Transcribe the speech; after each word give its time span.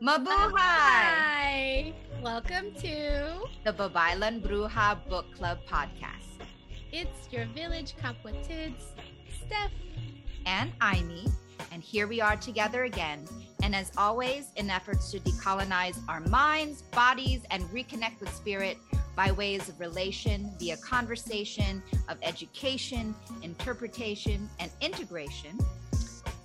Mabuhay! 0.00 0.54
Hi! 0.54 1.92
Welcome 2.22 2.72
to 2.74 3.48
The 3.64 3.72
Babaylan 3.72 4.40
Bruja 4.40 4.96
Book 5.08 5.26
Club 5.34 5.58
podcast. 5.68 6.38
It's 6.92 7.26
Your 7.32 7.46
Village 7.46 7.96
Kapwatids, 8.00 8.92
Steph. 9.44 9.72
And 10.46 10.70
Aimee, 10.80 11.26
and 11.72 11.82
here 11.82 12.06
we 12.06 12.20
are 12.20 12.36
together 12.36 12.84
again. 12.84 13.24
And 13.64 13.74
as 13.74 13.90
always, 13.98 14.52
in 14.54 14.70
efforts 14.70 15.10
to 15.10 15.18
decolonize 15.18 15.98
our 16.08 16.20
minds, 16.20 16.82
bodies, 16.92 17.40
and 17.50 17.64
reconnect 17.64 18.20
with 18.20 18.32
spirit 18.32 18.78
by 19.16 19.32
ways 19.32 19.68
of 19.68 19.80
relation 19.80 20.52
via 20.60 20.76
conversation, 20.76 21.82
of 22.08 22.18
education, 22.22 23.16
interpretation, 23.42 24.48
and 24.60 24.70
integration. 24.80 25.58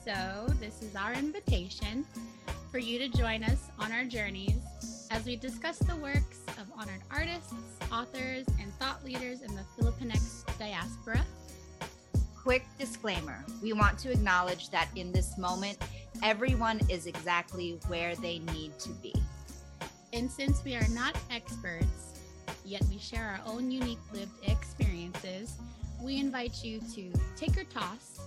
So, 0.04 0.48
this 0.60 0.82
is 0.82 0.96
our 0.96 1.14
invitation 1.14 2.04
for 2.74 2.80
you 2.80 2.98
to 2.98 3.08
join 3.08 3.44
us 3.44 3.70
on 3.78 3.92
our 3.92 4.04
journeys 4.04 4.58
as 5.12 5.26
we 5.26 5.36
discuss 5.36 5.78
the 5.78 5.96
works 5.98 6.40
of 6.60 6.66
honored 6.76 7.04
artists, 7.12 7.54
authors, 7.92 8.48
and 8.60 8.74
thought 8.80 9.06
leaders 9.06 9.44
in 9.44 9.56
the 9.56 9.62
Filipinx 9.78 10.44
diaspora. 10.58 11.24
Quick 12.36 12.66
disclaimer 12.80 13.46
we 13.62 13.74
want 13.74 14.00
to 14.00 14.12
acknowledge 14.12 14.72
that 14.72 14.88
in 14.96 15.12
this 15.12 15.38
moment, 15.38 15.78
everyone 16.24 16.80
is 16.90 17.06
exactly 17.06 17.78
where 17.90 18.16
they 18.16 18.40
need 18.40 18.72
to 18.80 18.90
be. 18.90 19.14
And 20.12 20.32
since 20.32 20.64
we 20.64 20.74
are 20.76 20.88
not 20.90 21.16
experts, 21.30 22.20
yet 22.66 22.84
we 22.90 22.98
share 22.98 23.40
our 23.40 23.54
own 23.54 23.70
unique 23.70 24.02
lived 24.12 24.32
experiences, 24.50 25.58
we 26.02 26.20
invite 26.20 26.64
you 26.64 26.80
to 26.96 27.14
take 27.38 27.56
or 27.56 27.66
toss 27.66 28.20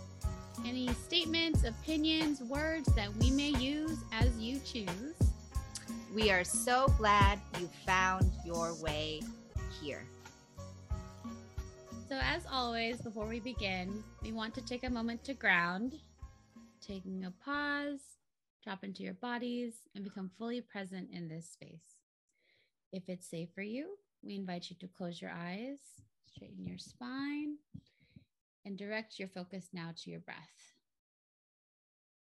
any 0.65 0.89
statements, 0.95 1.65
opinions, 1.65 2.43
words 2.43 2.89
that 2.95 3.15
we 3.17 3.31
may 3.31 3.51
use 3.51 3.99
as 4.13 4.37
you 4.39 4.61
choose. 4.61 5.15
We 6.15 6.31
are 6.31 6.45
so 6.45 6.93
glad 6.97 7.41
you 7.61 7.69
found 7.85 8.31
your 8.45 8.75
way 8.75 9.23
here. 9.81 10.05
So, 12.09 12.19
as 12.23 12.45
always, 12.51 13.01
before 13.01 13.27
we 13.27 13.41
begin, 13.41 14.03
we 14.23 14.33
want 14.33 14.55
to 14.55 14.61
take 14.65 14.85
a 14.85 14.91
moment 14.91 15.25
to 15.25 15.35
ground, 15.35 15.95
taking 16.81 17.25
a 17.25 17.33
pause, 17.45 18.01
drop 18.63 18.85
into 18.85 19.03
your 19.03 19.15
bodies, 19.15 19.75
and 19.95 20.05
become 20.05 20.31
fully 20.39 20.61
present 20.61 21.09
in 21.13 21.29
this 21.29 21.51
space. 21.51 21.97
If 22.93 23.09
it's 23.09 23.29
safe 23.29 23.49
for 23.55 23.63
you, 23.63 23.97
we 24.23 24.37
invite 24.37 24.71
you 24.71 24.77
to 24.81 24.89
close 24.89 25.21
your 25.21 25.33
eyes, 25.33 25.79
straighten 26.33 26.65
your 26.65 26.79
spine, 26.79 27.57
and 28.67 28.77
direct 28.77 29.19
your 29.19 29.29
focus 29.29 29.69
now 29.73 29.93
to 29.97 30.11
your 30.11 30.21
breath. 30.21 30.37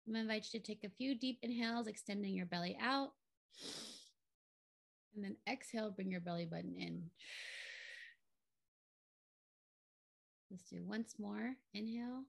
I'm 0.06 0.14
going 0.14 0.26
to 0.26 0.32
invite 0.32 0.48
you 0.52 0.60
to 0.60 0.66
take 0.66 0.84
a 0.84 0.88
few 0.88 1.18
deep 1.18 1.40
inhales, 1.42 1.88
extending 1.88 2.34
your 2.34 2.46
belly 2.46 2.78
out. 2.80 3.10
And 5.14 5.24
then 5.24 5.36
exhale, 5.48 5.90
bring 5.90 6.10
your 6.10 6.20
belly 6.20 6.46
button 6.46 6.76
in. 6.78 7.10
Let's 10.50 10.64
do 10.70 10.82
once 10.84 11.16
more. 11.18 11.56
Inhale 11.74 12.24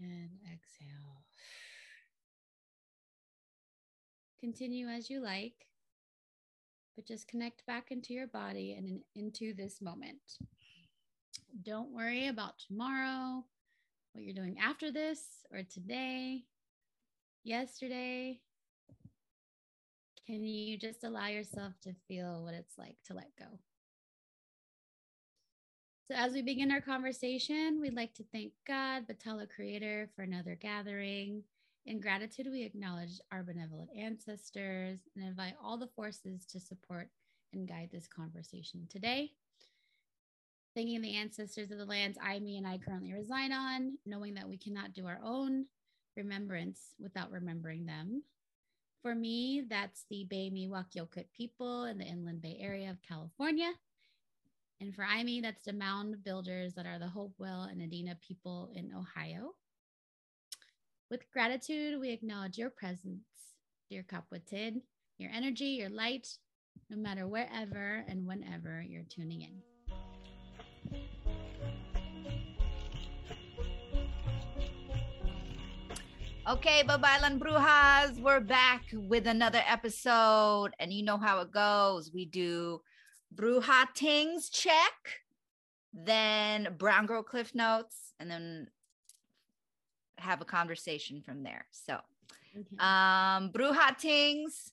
and 0.00 0.30
exhale. 0.44 1.24
Continue 4.40 4.86
as 4.86 5.10
you 5.10 5.20
like, 5.20 5.66
but 6.94 7.06
just 7.06 7.26
connect 7.26 7.66
back 7.66 7.90
into 7.90 8.14
your 8.14 8.28
body 8.28 8.76
and 8.78 9.00
into 9.16 9.52
this 9.54 9.82
moment. 9.82 10.38
Don't 11.62 11.94
worry 11.94 12.28
about 12.28 12.58
tomorrow, 12.58 13.44
what 14.12 14.24
you're 14.24 14.34
doing 14.34 14.58
after 14.58 14.90
this, 14.90 15.20
or 15.52 15.62
today, 15.62 16.44
yesterday. 17.44 18.40
Can 20.26 20.44
you 20.44 20.76
just 20.76 21.04
allow 21.04 21.28
yourself 21.28 21.72
to 21.82 21.94
feel 22.06 22.44
what 22.44 22.54
it's 22.54 22.76
like 22.76 22.96
to 23.06 23.14
let 23.14 23.30
go? 23.38 23.46
So, 26.06 26.14
as 26.14 26.32
we 26.32 26.42
begin 26.42 26.70
our 26.70 26.80
conversation, 26.80 27.80
we'd 27.80 27.94
like 27.94 28.14
to 28.14 28.24
thank 28.32 28.52
God, 28.66 29.04
Bathala 29.06 29.46
Creator, 29.48 30.08
for 30.16 30.22
another 30.22 30.54
gathering. 30.54 31.42
In 31.84 32.00
gratitude, 32.00 32.48
we 32.50 32.62
acknowledge 32.62 33.20
our 33.32 33.42
benevolent 33.42 33.90
ancestors 33.96 35.00
and 35.16 35.24
invite 35.24 35.54
all 35.62 35.76
the 35.76 35.88
forces 35.96 36.44
to 36.46 36.60
support 36.60 37.08
and 37.52 37.68
guide 37.68 37.90
this 37.92 38.06
conversation 38.06 38.86
today. 38.90 39.32
Thanking 40.78 41.02
the 41.02 41.16
ancestors 41.16 41.72
of 41.72 41.78
the 41.78 41.84
lands 41.84 42.16
I, 42.22 42.38
me, 42.38 42.56
and 42.56 42.64
I 42.64 42.78
currently 42.78 43.12
reside 43.12 43.50
on, 43.50 43.98
knowing 44.06 44.34
that 44.34 44.48
we 44.48 44.56
cannot 44.56 44.92
do 44.92 45.08
our 45.08 45.18
own 45.24 45.64
remembrance 46.16 46.94
without 47.00 47.32
remembering 47.32 47.84
them. 47.84 48.22
For 49.02 49.12
me, 49.12 49.64
that's 49.68 50.04
the 50.08 50.24
Bay 50.30 50.52
Miwok 50.54 50.92
Yokut 50.96 51.24
people 51.36 51.82
in 51.86 51.98
the 51.98 52.04
Inland 52.04 52.42
Bay 52.42 52.58
Area 52.60 52.90
of 52.90 53.02
California. 53.02 53.72
And 54.80 54.94
for 54.94 55.02
Aimee, 55.04 55.40
that's 55.40 55.64
the 55.64 55.72
mound 55.72 56.22
builders 56.22 56.74
that 56.74 56.86
are 56.86 57.00
the 57.00 57.08
Hopewell 57.08 57.64
and 57.64 57.80
Adena 57.80 58.14
people 58.20 58.70
in 58.72 58.92
Ohio. 58.94 59.56
With 61.10 61.28
gratitude, 61.32 61.98
we 61.98 62.10
acknowledge 62.10 62.56
your 62.56 62.70
presence, 62.70 63.24
dear 63.90 64.04
Kapwatid, 64.04 64.82
your 65.18 65.32
energy, 65.34 65.70
your 65.70 65.90
light, 65.90 66.28
no 66.88 66.96
matter 66.96 67.26
wherever 67.26 68.04
and 68.06 68.28
whenever 68.28 68.80
you're 68.88 69.02
tuning 69.10 69.42
in. 69.42 69.60
Okay, 76.48 76.82
Babaylan 76.82 77.38
Brujas, 77.38 78.18
we're 78.22 78.40
back 78.40 78.84
with 78.94 79.26
another 79.26 79.60
episode. 79.68 80.70
And 80.78 80.90
you 80.90 81.02
know 81.04 81.18
how 81.18 81.40
it 81.40 81.52
goes. 81.52 82.10
We 82.10 82.24
do 82.24 82.80
Bruja 83.34 83.84
Tings 83.92 84.48
check, 84.48 85.20
then 85.92 86.74
Brown 86.78 87.04
Girl 87.04 87.22
Cliff 87.22 87.54
Notes, 87.54 88.14
and 88.18 88.30
then 88.30 88.68
have 90.16 90.40
a 90.40 90.46
conversation 90.46 91.20
from 91.20 91.42
there. 91.42 91.66
So, 91.70 91.98
Okay. 92.58 92.76
um, 92.78 93.52
Bruja 93.52 93.98
Tings, 93.98 94.72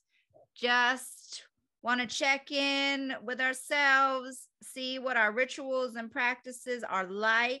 just 0.54 1.42
want 1.82 2.00
to 2.00 2.06
check 2.06 2.50
in 2.50 3.12
with 3.22 3.38
ourselves, 3.38 4.48
see 4.62 4.98
what 4.98 5.18
our 5.18 5.30
rituals 5.30 5.94
and 5.96 6.10
practices 6.10 6.82
are 6.88 7.04
like. 7.04 7.60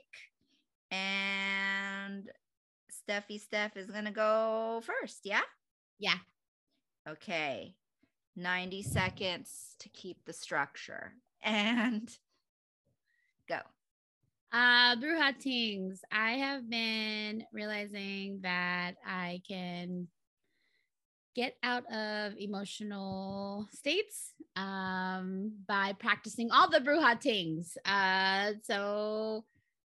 And 0.90 2.30
Steffi 3.08 3.40
Steph 3.40 3.76
is 3.76 3.90
going 3.90 4.04
to 4.04 4.10
go 4.10 4.82
first. 4.84 5.20
Yeah. 5.24 5.42
yeah. 5.98 6.16
Okay. 7.08 7.74
90 8.36 8.82
seconds 8.82 9.74
to 9.80 9.88
keep 9.88 10.24
the 10.24 10.32
structure 10.32 11.12
and 11.42 12.10
go. 13.48 13.58
Uh, 14.52 14.96
Bruja 14.96 15.38
Tings. 15.38 16.00
I 16.10 16.32
have 16.32 16.68
been 16.68 17.44
realizing 17.52 18.40
that 18.42 18.92
I 19.04 19.40
can 19.46 20.08
get 21.34 21.56
out 21.62 21.84
of 21.92 22.32
emotional 22.38 23.68
states 23.72 24.32
um, 24.56 25.52
by 25.68 25.92
practicing 25.98 26.50
all 26.50 26.70
the 26.70 26.80
Bruja 26.80 27.20
Tings. 27.20 27.76
Uh, 27.84 28.52
so 28.62 29.44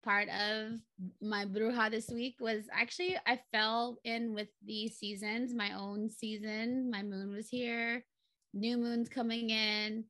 part 0.08 0.28
of 0.30 0.80
my 1.20 1.44
Bruja 1.44 1.90
this 1.90 2.08
week 2.08 2.36
was 2.40 2.64
actually 2.72 3.18
I 3.26 3.38
fell 3.52 3.98
in 4.04 4.32
with 4.32 4.48
the 4.64 4.88
seasons, 4.88 5.52
my 5.52 5.72
own 5.78 6.08
season. 6.08 6.90
My 6.90 7.02
moon 7.02 7.30
was 7.30 7.50
here, 7.50 8.06
new 8.54 8.78
moon's 8.78 9.10
coming 9.10 9.50
in. 9.50 10.04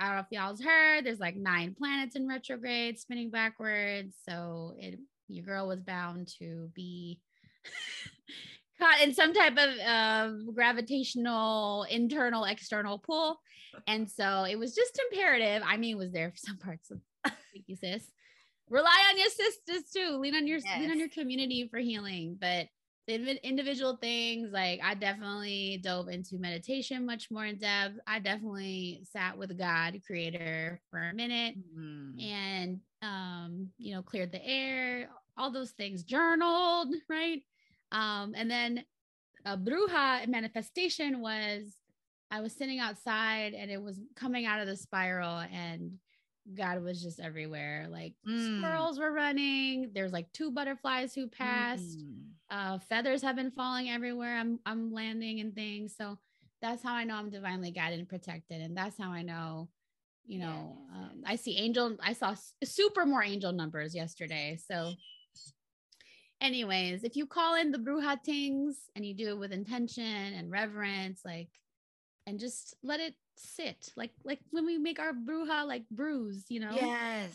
I 0.00 0.06
don't 0.06 0.14
know 0.14 0.20
if 0.20 0.26
y'all's 0.30 0.62
heard. 0.62 1.04
There's 1.04 1.20
like 1.20 1.36
nine 1.36 1.74
planets 1.76 2.16
in 2.16 2.26
retrograde, 2.26 2.98
spinning 2.98 3.28
backwards. 3.28 4.16
So 4.26 4.74
it 4.78 4.98
your 5.28 5.44
girl 5.44 5.68
was 5.68 5.82
bound 5.82 6.28
to 6.38 6.70
be 6.74 7.20
caught 8.78 9.02
in 9.02 9.12
some 9.12 9.34
type 9.34 9.58
of 9.58 9.78
uh, 9.86 10.30
gravitational 10.54 11.82
internal 11.90 12.44
external 12.44 12.98
pull, 12.98 13.38
and 13.86 14.10
so 14.10 14.44
it 14.44 14.58
was 14.58 14.74
just 14.74 14.98
imperative. 15.10 15.62
I 15.66 15.76
mean, 15.76 15.98
was 15.98 16.12
there 16.12 16.30
for 16.30 16.38
some 16.38 16.56
parts 16.56 16.90
of 16.90 17.00
thank 17.52 17.64
you, 17.66 17.76
sis. 17.76 18.10
Rely 18.70 19.02
on 19.10 19.18
your 19.18 19.30
sisters 19.30 19.90
too. 19.90 20.18
Lean 20.18 20.34
on 20.34 20.46
your 20.46 20.60
lean 20.80 20.90
on 20.90 20.98
your 20.98 21.08
community 21.08 21.68
for 21.70 21.78
healing, 21.78 22.36
but 22.40 22.66
the 23.08 23.46
individual 23.46 23.96
things 23.96 24.50
like 24.52 24.80
i 24.84 24.94
definitely 24.94 25.80
dove 25.82 26.08
into 26.08 26.36
meditation 26.38 27.06
much 27.06 27.30
more 27.30 27.46
in 27.46 27.56
depth 27.56 27.94
i 28.06 28.18
definitely 28.18 29.00
sat 29.10 29.36
with 29.36 29.56
god 29.58 29.98
creator 30.06 30.78
for 30.90 31.08
a 31.08 31.14
minute 31.14 31.56
Mhm. 31.56 32.22
and 32.22 32.80
um 33.00 33.70
you 33.78 33.94
know 33.94 34.02
cleared 34.02 34.30
the 34.30 34.44
air 34.46 35.08
all 35.38 35.50
those 35.50 35.70
things 35.70 36.02
journaled 36.04 36.94
right 37.08 37.42
um 37.92 38.34
and 38.36 38.50
then 38.50 38.84
a 39.46 39.56
bruja 39.56 40.28
manifestation 40.28 41.20
was 41.22 41.78
i 42.30 42.42
was 42.42 42.52
sitting 42.52 42.78
outside 42.78 43.54
and 43.54 43.70
it 43.70 43.80
was 43.80 43.98
coming 44.16 44.44
out 44.44 44.60
of 44.60 44.66
the 44.66 44.76
spiral 44.76 45.38
and 45.38 45.92
god 46.54 46.82
was 46.82 47.02
just 47.02 47.20
everywhere 47.20 47.86
like 47.90 48.14
Mm. 48.26 48.58
squirrels 48.58 48.98
were 48.98 49.12
running 49.12 49.90
there's 49.94 50.12
like 50.12 50.32
two 50.32 50.50
butterflies 50.50 51.14
who 51.14 51.26
passed 51.28 51.98
Mm. 51.98 52.24
Uh, 52.50 52.78
feathers 52.78 53.20
have 53.20 53.36
been 53.36 53.50
falling 53.50 53.90
everywhere. 53.90 54.38
I'm 54.38 54.58
I'm 54.64 54.90
landing 54.90 55.40
and 55.40 55.54
things. 55.54 55.94
So 55.94 56.18
that's 56.62 56.82
how 56.82 56.94
I 56.94 57.04
know 57.04 57.16
I'm 57.16 57.28
divinely 57.28 57.70
guided 57.70 57.98
and 57.98 58.08
protected, 58.08 58.62
and 58.62 58.74
that's 58.74 58.96
how 58.96 59.10
I 59.12 59.20
know. 59.20 59.68
You 60.24 60.38
know, 60.38 60.78
um, 60.94 61.22
I 61.26 61.36
see 61.36 61.58
angel. 61.58 61.98
I 62.02 62.14
saw 62.14 62.34
super 62.64 63.04
more 63.04 63.22
angel 63.22 63.52
numbers 63.52 63.94
yesterday. 63.94 64.56
So, 64.66 64.94
anyways, 66.40 67.04
if 67.04 67.16
you 67.16 67.26
call 67.26 67.54
in 67.56 67.70
the 67.70 67.78
bruja 67.78 68.22
things 68.24 68.76
and 68.96 69.04
you 69.04 69.14
do 69.14 69.28
it 69.28 69.38
with 69.38 69.52
intention 69.52 70.04
and 70.04 70.50
reverence, 70.50 71.20
like, 71.24 71.50
and 72.26 72.38
just 72.40 72.74
let 72.82 73.00
it 73.00 73.14
sit 73.38 73.92
like 73.96 74.12
like 74.24 74.40
when 74.50 74.66
we 74.66 74.78
make 74.78 74.98
our 74.98 75.12
bruja 75.12 75.66
like 75.66 75.88
brews 75.90 76.44
you 76.48 76.60
know? 76.60 76.72
Yes 76.72 77.32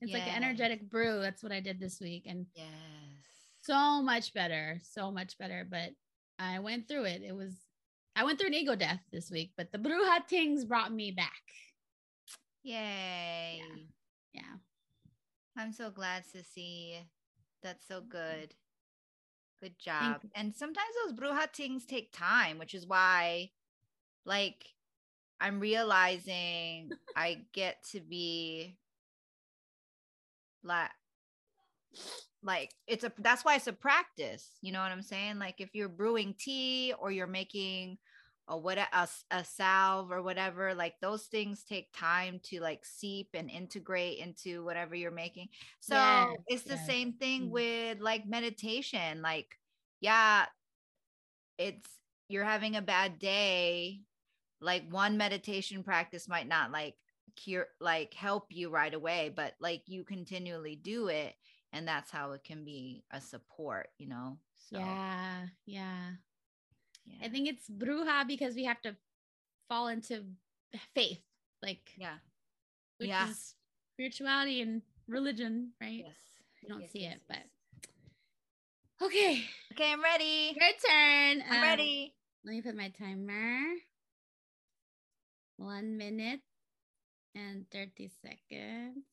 it's 0.00 0.10
yes. 0.12 0.20
like 0.20 0.28
an 0.28 0.42
energetic 0.42 0.88
brew 0.90 1.20
that's 1.20 1.42
what 1.42 1.52
i 1.52 1.60
did 1.60 1.80
this 1.80 2.00
week 2.00 2.24
and 2.26 2.46
yes. 2.54 2.66
so 3.62 4.02
much 4.02 4.34
better 4.34 4.80
so 4.82 5.10
much 5.10 5.38
better 5.38 5.66
but 5.68 5.90
i 6.38 6.58
went 6.58 6.88
through 6.88 7.04
it. 7.04 7.22
It 7.22 7.34
was 7.34 7.54
i 8.16 8.24
went 8.24 8.38
through 8.38 8.48
an 8.48 8.54
ego 8.54 8.74
death 8.74 9.00
this 9.12 9.30
week 9.30 9.52
but 9.56 9.72
the 9.72 9.78
bruja 9.78 10.26
things 10.28 10.64
brought 10.64 10.92
me 10.92 11.10
back. 11.10 11.42
Yay. 12.62 13.60
Yeah, 13.60 13.82
yeah. 14.34 14.56
i'm 15.56 15.72
so 15.72 15.90
glad 15.90 16.24
sissy 16.24 16.96
that's 17.62 17.86
so 17.88 18.00
good. 18.00 18.54
Good 19.60 19.80
job. 19.80 20.20
and 20.36 20.54
sometimes 20.54 20.90
those 21.04 21.18
bruja 21.18 21.52
things 21.52 21.84
take 21.84 22.12
time 22.12 22.58
which 22.58 22.74
is 22.74 22.86
why 22.86 23.50
like 24.24 24.66
I'm 25.40 25.60
realizing 25.60 26.90
I 27.16 27.42
get 27.52 27.82
to 27.92 28.00
be 28.00 28.76
like 30.62 30.90
like 32.42 32.72
it's 32.86 33.04
a 33.04 33.12
that's 33.18 33.44
why 33.44 33.56
it's 33.56 33.66
a 33.66 33.72
practice 33.72 34.50
you 34.60 34.70
know 34.72 34.80
what 34.80 34.92
i'm 34.92 35.02
saying 35.02 35.38
like 35.38 35.56
if 35.58 35.74
you're 35.74 35.88
brewing 35.88 36.34
tea 36.38 36.94
or 37.00 37.10
you're 37.10 37.26
making 37.26 37.98
a 38.48 38.56
what 38.56 38.78
a, 38.78 39.08
a 39.30 39.44
salve 39.44 40.10
or 40.10 40.22
whatever 40.22 40.74
like 40.74 40.94
those 41.00 41.24
things 41.24 41.64
take 41.64 41.88
time 41.92 42.40
to 42.42 42.60
like 42.60 42.84
seep 42.84 43.28
and 43.34 43.50
integrate 43.50 44.18
into 44.18 44.64
whatever 44.64 44.94
you're 44.94 45.10
making 45.10 45.48
so 45.80 45.96
yes, 45.96 46.36
it's 46.46 46.62
the 46.62 46.74
yes. 46.74 46.86
same 46.86 47.12
thing 47.14 47.42
mm-hmm. 47.42 47.52
with 47.52 48.00
like 48.00 48.26
meditation 48.26 49.20
like 49.20 49.58
yeah 50.00 50.46
it's 51.58 51.88
you're 52.28 52.44
having 52.44 52.76
a 52.76 52.82
bad 52.82 53.18
day 53.18 54.00
like 54.60 54.84
one 54.90 55.16
meditation 55.16 55.82
practice 55.82 56.28
might 56.28 56.48
not 56.48 56.70
like 56.70 56.94
cure 57.36 57.66
like 57.80 58.14
help 58.14 58.46
you 58.50 58.70
right 58.70 58.94
away 58.94 59.32
but 59.34 59.54
like 59.60 59.82
you 59.86 60.02
continually 60.02 60.74
do 60.74 61.08
it 61.08 61.34
and 61.72 61.86
that's 61.86 62.10
how 62.10 62.32
it 62.32 62.42
can 62.42 62.64
be 62.64 63.04
a 63.12 63.20
support 63.20 63.88
you 63.98 64.08
know 64.08 64.38
so 64.70 64.78
yeah 64.78 65.46
yeah, 65.66 66.10
yeah. 67.04 67.26
i 67.26 67.28
think 67.28 67.48
it's 67.48 67.68
bruja 67.68 68.26
because 68.26 68.54
we 68.54 68.64
have 68.64 68.80
to 68.80 68.96
fall 69.68 69.88
into 69.88 70.24
faith 70.94 71.20
like 71.62 71.92
yeah. 71.96 72.16
which 72.98 73.08
yeah. 73.08 73.28
is 73.28 73.54
spirituality 73.94 74.60
and 74.62 74.82
religion 75.06 75.70
right? 75.80 76.04
Yes. 76.06 76.14
You 76.62 76.68
don't 76.68 76.82
yes, 76.82 76.92
see 76.92 77.00
yes, 77.00 77.14
it 77.14 77.20
yes. 77.28 77.40
but 79.00 79.06
okay. 79.06 79.44
Okay 79.72 79.92
i'm 79.92 80.02
ready. 80.02 80.56
Your 80.56 80.70
turn. 80.70 81.42
I'm 81.48 81.56
um, 81.56 81.62
ready. 81.62 82.14
let 82.44 82.52
me 82.52 82.62
put 82.62 82.76
my 82.76 82.92
timer 82.98 83.60
one 85.58 85.98
minute 85.98 86.40
and 87.34 87.66
30 87.70 88.10
seconds. 88.22 89.04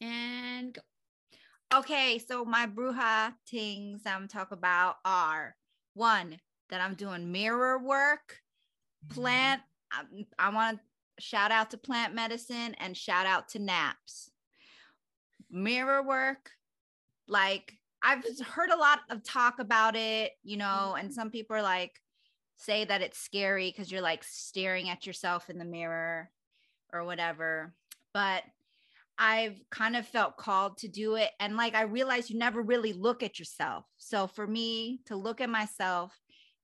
And 0.00 0.74
go. 0.74 0.80
Okay, 1.78 2.18
so 2.18 2.44
my 2.44 2.66
bruja 2.66 3.34
things 3.48 4.02
I'm 4.06 4.28
talk 4.28 4.52
about 4.52 4.96
are 5.04 5.56
one 5.94 6.38
that 6.70 6.80
I'm 6.80 6.94
doing 6.94 7.32
mirror 7.32 7.78
work, 7.78 8.40
mm-hmm. 9.06 9.14
plant. 9.14 9.62
Um, 9.98 10.24
I, 10.38 10.48
I 10.48 10.54
want 10.54 10.78
to 10.78 11.22
shout 11.22 11.50
out 11.50 11.70
to 11.70 11.78
plant 11.78 12.14
medicine 12.14 12.74
and 12.78 12.96
shout 12.96 13.26
out 13.26 13.48
to 13.50 13.58
naps. 13.58 14.30
Mirror 15.50 16.02
work, 16.02 16.50
like 17.28 17.74
I've 18.02 18.24
heard 18.40 18.70
a 18.70 18.76
lot 18.76 19.00
of 19.10 19.24
talk 19.24 19.58
about 19.58 19.96
it, 19.96 20.32
you 20.42 20.56
know, 20.56 20.92
mm-hmm. 20.94 21.00
and 21.00 21.14
some 21.14 21.30
people 21.30 21.56
are 21.56 21.62
like, 21.62 22.00
say 22.64 22.84
that 22.84 23.02
it's 23.02 23.18
scary 23.18 23.70
because 23.70 23.90
you're 23.90 24.00
like 24.00 24.24
staring 24.24 24.88
at 24.88 25.06
yourself 25.06 25.50
in 25.50 25.58
the 25.58 25.64
mirror 25.64 26.30
or 26.92 27.04
whatever. 27.04 27.74
But 28.12 28.44
I've 29.18 29.60
kind 29.70 29.96
of 29.96 30.06
felt 30.06 30.36
called 30.36 30.78
to 30.78 30.88
do 30.88 31.16
it. 31.16 31.30
And 31.38 31.56
like 31.56 31.74
I 31.74 31.82
realized 31.82 32.30
you 32.30 32.38
never 32.38 32.62
really 32.62 32.92
look 32.92 33.22
at 33.22 33.38
yourself. 33.38 33.84
So 33.96 34.26
for 34.26 34.46
me 34.46 35.00
to 35.06 35.16
look 35.16 35.40
at 35.40 35.50
myself 35.50 36.12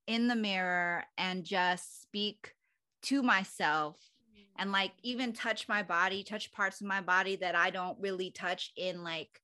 in 0.07 0.27
the 0.27 0.37
mirror 0.37 1.05
and 1.17 1.45
just 1.45 2.03
speak 2.03 2.55
to 3.03 3.23
myself 3.23 3.97
mm-hmm. 3.97 4.61
and 4.61 4.73
like 4.73 4.93
even 5.03 5.33
touch 5.33 5.69
my 5.69 5.83
body, 5.83 6.25
touch 6.25 6.53
parts 6.53 6.81
of 6.81 6.87
my 6.87 7.01
body 7.01 7.37
that 7.37 7.55
I 7.55 7.71
don't 7.71 7.99
really 8.01 8.31
touch 8.31 8.73
in 8.77 9.05
like 9.05 9.41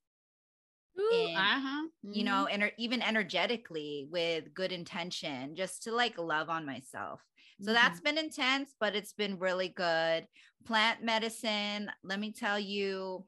Ooh, 0.99 1.29
uh-huh. 1.37 1.89
Mm-hmm. 2.07 2.13
you 2.13 2.25
know, 2.25 2.47
and 2.47 2.71
even 2.79 3.03
energetically 3.03 4.07
with 4.11 4.55
good 4.55 4.73
intention, 4.73 5.55
just 5.55 5.83
to 5.85 5.95
like 5.95 6.19
love 6.19 6.49
on 6.49 6.65
myself. 6.65 7.21
So 7.61 7.67
mm-hmm. 7.67 7.75
that's 7.75 8.01
been 8.01 8.19
intense, 8.19 8.75
but 8.81 8.95
it's 8.95 9.13
been 9.13 9.39
really 9.39 9.69
good. 9.69 10.27
Plant 10.67 11.03
medicine, 11.03 11.91
let 12.03 12.19
me 12.19 12.33
tell 12.33 12.59
you, 12.59 13.25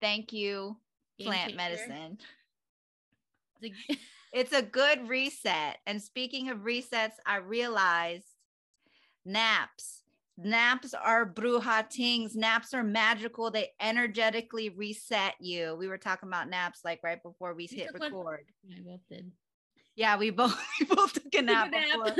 thank 0.00 0.32
you, 0.32 0.76
Game 1.18 1.28
plant 1.28 1.56
medicine. 1.56 2.18
it's 4.32 4.52
a 4.52 4.62
good 4.62 5.08
reset. 5.08 5.78
And 5.86 6.02
speaking 6.02 6.50
of 6.50 6.58
resets, 6.58 7.14
I 7.26 7.36
realized 7.36 8.26
naps 9.24 9.99
Naps 10.42 10.94
are 10.94 11.26
bruja 11.26 11.90
things. 11.90 12.34
Naps 12.34 12.72
are 12.72 12.82
magical. 12.82 13.50
They 13.50 13.70
energetically 13.80 14.70
reset 14.70 15.34
you. 15.40 15.76
We 15.78 15.88
were 15.88 15.98
talking 15.98 16.28
about 16.28 16.48
naps 16.48 16.80
like 16.84 17.00
right 17.02 17.22
before 17.22 17.54
we, 17.54 17.66
hit 17.66 17.90
record. 17.92 18.46
One. 18.62 18.76
I 18.76 18.80
both 18.84 19.00
did. 19.08 19.30
Yeah, 19.96 20.16
we 20.16 20.30
both 20.30 20.56
we 20.80 20.86
both 20.86 21.12
took 21.12 21.34
a 21.34 21.42
nap, 21.42 21.70
nap. 21.70 22.16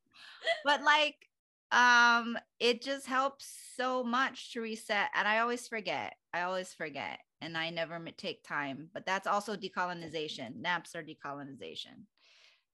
but 0.64 0.82
like 0.82 1.28
um 1.70 2.36
it 2.60 2.82
just 2.82 3.06
helps 3.06 3.56
so 3.76 4.04
much 4.04 4.52
to 4.52 4.60
reset 4.60 5.08
and 5.14 5.28
I 5.28 5.38
always 5.38 5.68
forget. 5.68 6.14
I 6.34 6.42
always 6.42 6.72
forget 6.72 7.20
and 7.40 7.56
I 7.56 7.70
never 7.70 8.00
take 8.16 8.44
time, 8.44 8.88
but 8.92 9.06
that's 9.06 9.26
also 9.26 9.56
decolonization. 9.56 10.56
Naps 10.56 10.94
are 10.94 11.02
decolonization. 11.02 12.06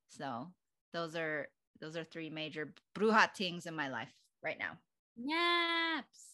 So, 0.09 0.49
those 0.93 1.17
are 1.17 1.49
those 1.81 1.97
are 1.97 2.05
three 2.05 2.31
major 2.31 2.75
bruja 2.95 3.35
things 3.35 3.67
in 3.67 3.75
my 3.75 3.89
life 3.89 4.13
right 4.43 4.59
now. 4.59 4.79
Naps. 5.17 6.29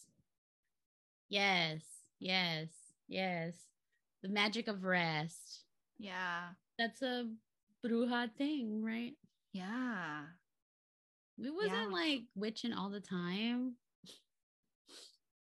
Yes, 1.29 1.81
yes, 2.19 2.67
yes. 3.07 3.53
The 4.21 4.29
magic 4.29 4.67
of 4.67 4.83
rest. 4.83 5.63
Yeah. 5.97 6.49
That's 6.77 7.01
a 7.01 7.25
bruja 7.85 8.29
thing, 8.37 8.83
right? 8.83 9.13
Yeah. 9.53 10.21
We 11.37 11.49
wasn't 11.49 11.73
yeah. 11.73 11.87
like 11.87 12.21
witching 12.35 12.73
all 12.73 12.89
the 12.89 12.99
time. 12.99 13.75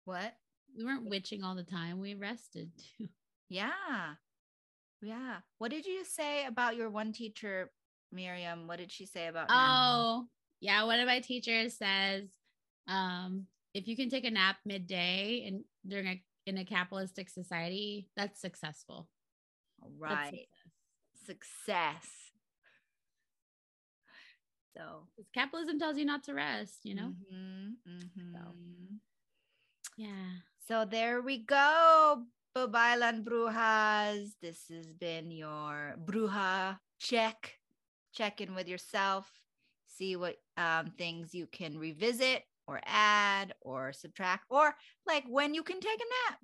What? 0.04 0.34
We 0.76 0.84
weren't 0.84 1.08
witching 1.08 1.42
all 1.42 1.54
the 1.54 1.64
time. 1.64 2.00
We 2.00 2.14
rested 2.14 2.70
too. 2.98 3.08
Yeah. 3.48 4.14
Yeah. 5.02 5.36
What 5.58 5.70
did 5.70 5.86
you 5.86 6.04
say 6.04 6.44
about 6.46 6.76
your 6.76 6.90
one 6.90 7.12
teacher, 7.12 7.70
Miriam? 8.12 8.66
What 8.66 8.78
did 8.78 8.92
she 8.92 9.06
say 9.06 9.26
about 9.26 9.48
Oh, 9.50 10.26
yeah. 10.60 10.84
One 10.84 11.00
of 11.00 11.06
my 11.06 11.20
teachers 11.20 11.76
says 11.76 12.28
um, 12.90 13.46
if 13.72 13.86
you 13.88 13.96
can 13.96 14.10
take 14.10 14.24
a 14.24 14.30
nap 14.30 14.56
midday 14.66 15.44
and 15.46 15.64
during 15.86 16.06
a 16.06 16.22
in 16.46 16.58
a 16.58 16.64
capitalistic 16.64 17.28
society, 17.28 18.08
that's 18.16 18.40
successful. 18.40 19.08
Right. 19.98 20.48
Success. 21.24 21.46
success. 21.66 22.08
So 24.76 25.06
capitalism 25.34 25.78
tells 25.78 25.98
you 25.98 26.04
not 26.04 26.24
to 26.24 26.34
rest, 26.34 26.80
you 26.84 26.94
know? 26.94 27.12
Mm-hmm, 27.32 27.90
mm-hmm. 27.90 28.34
So, 28.34 28.40
yeah. 29.96 30.40
So 30.66 30.84
there 30.84 31.20
we 31.20 31.44
go. 31.44 32.24
Babaylan 32.56 33.24
Brujas. 33.24 34.30
This 34.40 34.64
has 34.74 34.92
been 34.92 35.30
your 35.30 35.94
Bruja 36.04 36.78
check. 36.98 37.54
Check 38.12 38.40
in 38.40 38.54
with 38.54 38.68
yourself. 38.68 39.30
See 39.86 40.16
what 40.16 40.36
um, 40.56 40.92
things 40.96 41.34
you 41.34 41.46
can 41.46 41.78
revisit 41.78 42.44
or 42.70 42.80
add 42.86 43.52
or 43.60 43.92
subtract, 43.92 44.44
or 44.48 44.76
like 45.04 45.24
when 45.28 45.54
you 45.54 45.64
can 45.64 45.80
take 45.80 45.98
a 45.98 46.30
nap. 46.30 46.38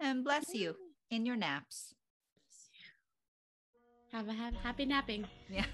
And 0.00 0.24
bless 0.24 0.54
you 0.54 0.74
in 1.10 1.26
your 1.26 1.36
naps. 1.36 1.94
Have 4.12 4.28
a 4.28 4.32
happy 4.32 4.86
napping. 4.86 5.26
Yeah. 5.50 5.66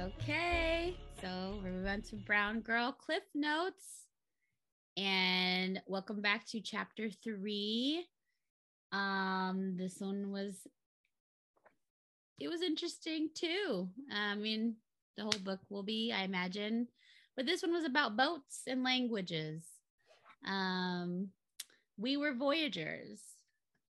Okay, 0.00 0.96
so 1.20 1.58
we're 1.64 1.88
on 1.88 2.02
to 2.02 2.16
Brown 2.16 2.60
Girl 2.60 2.92
Cliff 2.92 3.24
Notes. 3.34 4.06
And 4.96 5.80
welcome 5.86 6.20
back 6.20 6.46
to 6.50 6.60
chapter 6.60 7.10
three. 7.10 8.06
Um, 8.92 9.74
this 9.76 9.96
one 9.98 10.30
was 10.30 10.54
it 12.38 12.48
was 12.48 12.62
interesting 12.62 13.28
too. 13.34 13.88
I 14.12 14.34
mean, 14.34 14.76
the 15.16 15.22
whole 15.24 15.32
book 15.44 15.60
will 15.68 15.82
be, 15.82 16.12
I 16.12 16.24
imagine, 16.24 16.88
but 17.36 17.46
this 17.46 17.62
one 17.62 17.72
was 17.72 17.84
about 17.84 18.16
boats 18.16 18.62
and 18.66 18.82
languages. 18.82 19.64
Um, 20.46 21.28
we 21.96 22.16
were 22.16 22.34
voyagers. 22.34 23.20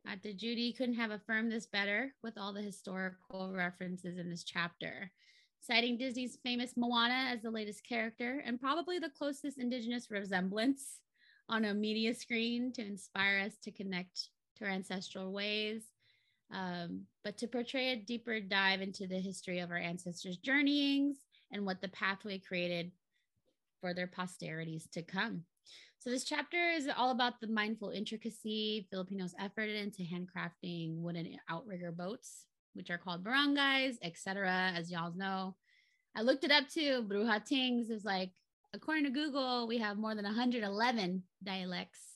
Dr. 0.06 0.34
Judy 0.34 0.74
couldn't 0.74 0.96
have 0.96 1.12
affirmed 1.12 1.52
this 1.52 1.66
better 1.66 2.13
with 2.24 2.38
all 2.38 2.52
the 2.52 2.62
historical 2.62 3.54
references 3.56 4.18
in 4.18 4.30
this 4.30 4.44
chapter, 4.44 5.12
citing 5.62 5.98
Disney's 5.98 6.38
famous 6.44 6.74
Moana 6.75 7.30
as 7.32 7.42
the 7.42 7.52
latest 7.52 7.88
character 7.88 8.44
and 8.46 8.60
probably 8.60 9.00
the 9.00 9.10
closest 9.10 9.58
indigenous 9.58 10.12
resemblance 10.12 11.00
on 11.48 11.66
a 11.66 11.74
media 11.74 12.13
screen 12.13 12.74
to 12.74 12.86
inspire 12.86 13.40
us 13.40 13.54
to 13.63 13.72
connect 13.72 14.30
to 14.58 14.66
our 14.66 14.72
ancestral 14.72 15.32
ways 15.32 15.84
um, 16.52 17.04
but 17.24 17.38
to 17.38 17.48
portray 17.48 17.92
a 17.92 17.96
deeper 17.96 18.40
dive 18.40 18.82
into 18.82 19.08
the 19.08 19.20
history 19.20 19.60
of 19.60 19.72
our 19.72 19.78
ancestors' 19.78 20.38
journeyings 20.38 21.18
and 21.52 21.66
what 21.66 21.82
the 21.82 21.88
pathway 21.90 22.40
created 22.40 22.92
for 23.82 23.94
their 23.94 24.08
posterities 24.08 24.90
to 24.92 25.02
come. 25.02 25.44
So 26.00 26.10
this 26.10 26.26
chapter 26.26 26.72
is 26.72 26.90
all 26.98 27.12
about 27.12 27.40
the 27.40 27.48
mindful 27.48 27.92
intricacy 27.92 28.88
Filipinos 28.90 29.34
effort 29.40 29.70
into 29.70 30.04
handcrafting 30.04 30.98
wooden 30.98 31.38
outrigger 31.50 31.92
boats, 31.92 32.46
which 32.74 32.90
are 32.90 32.98
called 32.98 33.24
barangays, 33.24 33.96
etc. 34.02 34.74
As 34.76 34.92
y'all 34.92 35.14
know, 35.16 35.56
I 36.16 36.22
looked 36.22 36.44
it 36.44 36.52
up 36.52 36.68
too. 36.68 37.06
Bruja 37.10 37.44
Tings 37.46 37.90
is 37.90 38.04
like, 38.04 38.32
according 38.74 39.06
to 39.06 39.12
Google, 39.12 39.66
we 39.68 39.78
have 39.78 39.98
more 39.98 40.14
than 40.14 40.26
111 40.26 41.24
dialects 41.44 42.12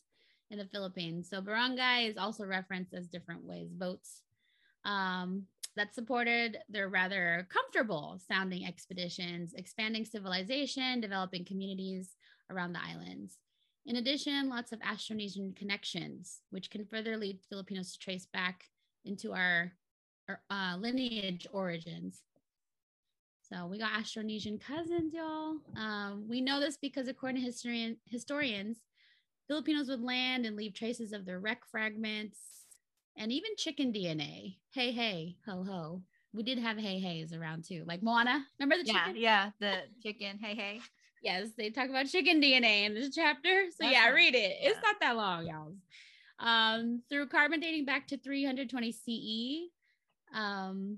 in 0.49 0.57
the 0.57 0.65
Philippines. 0.65 1.29
So 1.29 1.41
barangay 1.41 2.07
is 2.07 2.17
also 2.17 2.45
referenced 2.45 2.93
as 2.93 3.07
different 3.07 3.43
ways 3.43 3.73
boats 3.73 4.21
um, 4.85 5.43
that 5.75 5.93
supported 5.93 6.57
their 6.69 6.89
rather 6.89 7.47
comfortable 7.51 8.19
sounding 8.27 8.65
expeditions, 8.65 9.53
expanding 9.53 10.05
civilization, 10.05 11.01
developing 11.01 11.45
communities 11.45 12.15
around 12.49 12.73
the 12.73 12.83
islands. 12.83 13.37
In 13.85 13.97
addition, 13.97 14.49
lots 14.49 14.71
of 14.71 14.79
Austronesian 14.79 15.55
connections, 15.55 16.41
which 16.49 16.69
can 16.69 16.85
further 16.85 17.15
lead 17.15 17.39
Filipinos 17.47 17.93
to 17.93 17.99
trace 17.99 18.25
back 18.25 18.65
into 19.05 19.33
our, 19.33 19.71
our 20.27 20.41
uh, 20.49 20.75
lineage 20.77 21.47
origins. 21.53 22.21
So 23.41 23.65
we 23.65 23.79
got 23.79 23.93
Austronesian 23.93 24.59
cousins, 24.59 25.13
y'all. 25.13 25.55
Um, 25.77 26.25
we 26.27 26.41
know 26.41 26.59
this 26.59 26.75
because, 26.75 27.07
according 27.07 27.41
to 27.41 27.47
historian, 27.47 27.95
historians, 28.05 28.79
Filipinos 29.47 29.87
would 29.89 30.01
land 30.01 30.45
and 30.45 30.55
leave 30.55 30.73
traces 30.73 31.13
of 31.13 31.25
their 31.25 31.39
wreck 31.39 31.61
fragments, 31.69 32.39
and 33.17 33.31
even 33.31 33.51
chicken 33.57 33.91
DNA. 33.91 34.57
Hey, 34.73 34.91
hey, 34.91 35.37
ho, 35.47 35.63
ho. 35.63 36.01
We 36.33 36.43
did 36.43 36.59
have 36.59 36.77
hey, 36.77 36.99
heys 37.01 37.33
around 37.33 37.65
too. 37.65 37.83
Like 37.87 38.03
Moana. 38.03 38.45
Remember 38.59 38.83
the 38.83 38.91
chicken? 38.91 39.15
Yeah, 39.15 39.49
yeah, 39.49 39.49
the 39.59 39.77
chicken. 40.03 40.37
Hey, 40.39 40.55
hey. 40.55 40.81
Yes, 41.23 41.47
they 41.57 41.69
talk 41.69 41.89
about 41.89 42.07
chicken 42.07 42.41
DNA 42.41 42.85
in 42.85 42.93
this 42.93 43.15
chapter. 43.15 43.65
So 43.71 43.77
That's 43.79 43.93
yeah, 43.93 44.09
read 44.09 44.35
it. 44.35 44.57
Yeah. 44.61 44.69
It's 44.69 44.79
not 44.83 44.97
that 45.01 45.15
long, 45.15 45.47
y'all. 45.47 45.73
Um, 46.39 47.01
through 47.09 47.27
carbon 47.27 47.59
dating 47.59 47.85
back 47.85 48.07
to 48.09 48.17
320 48.17 48.91
CE, 48.91 50.37
um, 50.37 50.97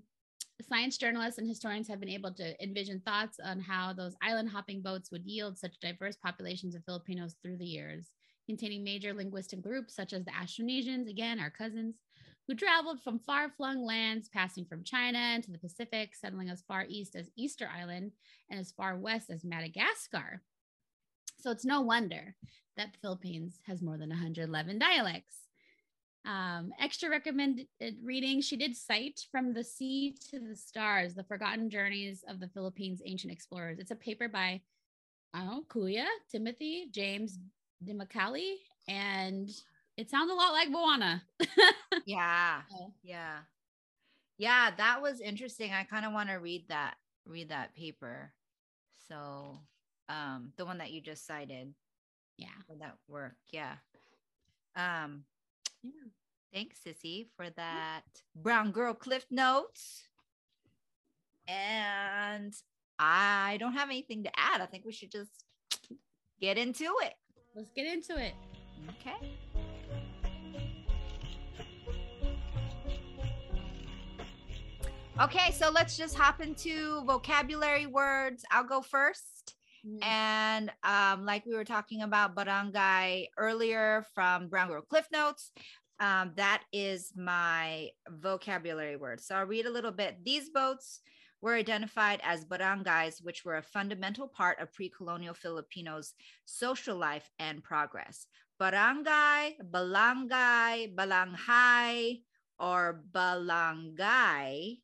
science 0.68 0.98
journalists 0.98 1.38
and 1.38 1.48
historians 1.48 1.88
have 1.88 2.00
been 2.00 2.10
able 2.10 2.34
to 2.34 2.62
envision 2.62 3.02
thoughts 3.06 3.40
on 3.44 3.62
how 3.62 3.94
those 3.94 4.16
island 4.22 4.50
hopping 4.50 4.82
boats 4.82 5.12
would 5.12 5.26
yield 5.26 5.58
such 5.58 5.80
diverse 5.80 6.18
populations 6.18 6.76
of 6.76 6.84
Filipinos 6.84 7.36
through 7.42 7.58
the 7.58 7.66
years, 7.66 8.08
containing 8.50 8.84
major 8.84 9.14
linguistic 9.14 9.62
groups 9.62 9.96
such 9.96 10.12
as 10.12 10.26
the 10.26 10.32
Austronesians, 10.32 11.08
again, 11.08 11.40
our 11.40 11.52
cousins, 11.52 11.98
who 12.48 12.56
traveled 12.56 13.00
from 13.00 13.20
far 13.20 13.52
flung 13.56 13.86
lands, 13.86 14.28
passing 14.28 14.66
from 14.66 14.84
China 14.84 15.20
into 15.36 15.52
the 15.52 15.60
Pacific, 15.60 16.16
settling 16.16 16.50
as 16.50 16.64
far 16.68 16.84
east 16.90 17.16
as 17.16 17.30
Easter 17.36 17.70
Island 17.72 18.12
and 18.50 18.60
as 18.60 18.72
far 18.72 18.98
west 18.98 19.30
as 19.30 19.46
Madagascar. 19.46 20.42
So 21.38 21.52
it's 21.52 21.64
no 21.64 21.82
wonder 21.82 22.36
that 22.76 22.92
the 22.92 22.98
Philippines 22.98 23.60
has 23.68 23.84
more 23.84 24.00
than 24.00 24.10
111 24.10 24.80
dialects. 24.80 25.36
Um, 26.26 26.72
extra 26.82 27.08
recommended 27.08 27.68
reading, 28.04 28.42
she 28.42 28.58
did 28.58 28.76
cite 28.76 29.28
From 29.32 29.54
the 29.54 29.64
Sea 29.64 30.16
to 30.32 30.40
the 30.40 30.56
Stars, 30.56 31.14
The 31.14 31.24
Forgotten 31.24 31.70
Journeys 31.70 32.24
of 32.28 32.40
the 32.40 32.50
Philippines' 32.50 33.04
Ancient 33.06 33.32
Explorers. 33.32 33.78
It's 33.78 33.92
a 33.92 33.96
paper 33.96 34.28
by, 34.28 34.62
I 35.36 35.42
don't 35.42 35.48
know, 35.50 35.64
Kuya, 35.70 36.08
Timothy, 36.32 36.88
James 36.90 37.38
Dimacali, 37.86 38.56
and 38.88 39.50
it 39.98 40.10
sounds 40.10 40.32
a 40.32 40.36
lot 40.36 40.54
like 40.54 40.70
Moana. 40.70 41.24
yeah. 42.06 42.62
Yeah. 43.04 43.40
Yeah, 44.38 44.72
that 44.78 45.02
was 45.02 45.20
interesting. 45.20 45.74
I 45.74 45.84
kind 45.84 46.06
of 46.06 46.14
want 46.14 46.30
to 46.30 46.36
read 46.36 46.68
that 46.70 46.96
read 47.26 47.50
that 47.50 47.76
paper. 47.76 48.32
So, 49.08 49.60
um 50.08 50.54
the 50.58 50.66
one 50.66 50.78
that 50.80 50.92
you 50.92 51.02
just 51.02 51.26
cited. 51.28 51.74
Yeah. 52.38 52.48
For 52.68 52.76
that 52.80 52.96
work. 53.08 53.36
Yeah. 53.52 53.76
Um 54.76 55.26
yeah. 55.84 55.92
Thanks, 56.54 56.80
Sissy, 56.86 57.28
for 57.36 57.50
that 57.52 58.04
Brown 58.36 58.72
Girl 58.72 58.94
Cliff 58.94 59.26
Notes. 59.30 60.04
And 61.48 62.54
I 62.98 63.58
don't 63.60 63.74
have 63.74 63.90
anything 63.90 64.24
to 64.24 64.32
add. 64.38 64.62
I 64.62 64.66
think 64.66 64.86
we 64.86 64.92
should 64.94 65.12
just 65.12 65.46
get 66.40 66.58
into 66.58 66.86
it. 67.02 67.14
Let's 67.56 67.72
get 67.72 67.88
into 67.88 68.18
it. 68.18 68.34
Okay. 68.90 69.36
Okay, 75.22 75.52
so 75.52 75.70
let's 75.70 75.98
just 75.98 76.16
hop 76.16 76.42
into 76.42 77.04
vocabulary 77.04 77.88
words. 77.88 78.46
I'll 78.52 78.64
go 78.64 78.80
1st 78.80 79.54
mm-hmm. 79.86 79.98
And 80.02 80.72
um, 80.84 81.26
like 81.26 81.46
we 81.46 81.56
were 81.56 81.66
talking 81.66 82.04
about 82.04 82.36
barangay 82.36 83.30
earlier 83.38 84.06
from 84.16 84.48
Brown 84.48 84.70
Girl 84.70 84.82
Cliff 84.82 85.08
Notes, 85.12 85.52
um, 86.00 86.32
that 86.38 86.64
is 86.72 87.12
my 87.18 87.90
vocabulary 88.10 88.96
word. 88.96 89.20
So 89.20 89.36
I'll 89.36 89.46
read 89.46 89.66
a 89.66 89.72
little 89.72 89.92
bit. 89.92 90.24
These 90.24 90.52
boats 90.52 91.02
were 91.42 91.56
identified 91.56 92.20
as 92.24 92.46
barangays, 92.46 93.24
which 93.24 93.46
were 93.46 93.58
a 93.58 93.64
fundamental 93.64 94.28
part 94.28 94.60
of 94.60 94.74
pre 94.74 94.90
colonial 94.90 95.34
Filipinos' 95.34 96.14
social 96.46 96.98
life 96.98 97.30
and 97.40 97.64
progress. 97.64 98.28
Barangay, 98.60 99.56
balangay, 99.72 100.94
balanghay, 100.96 102.22
or 102.60 103.04
balangay 103.12 104.80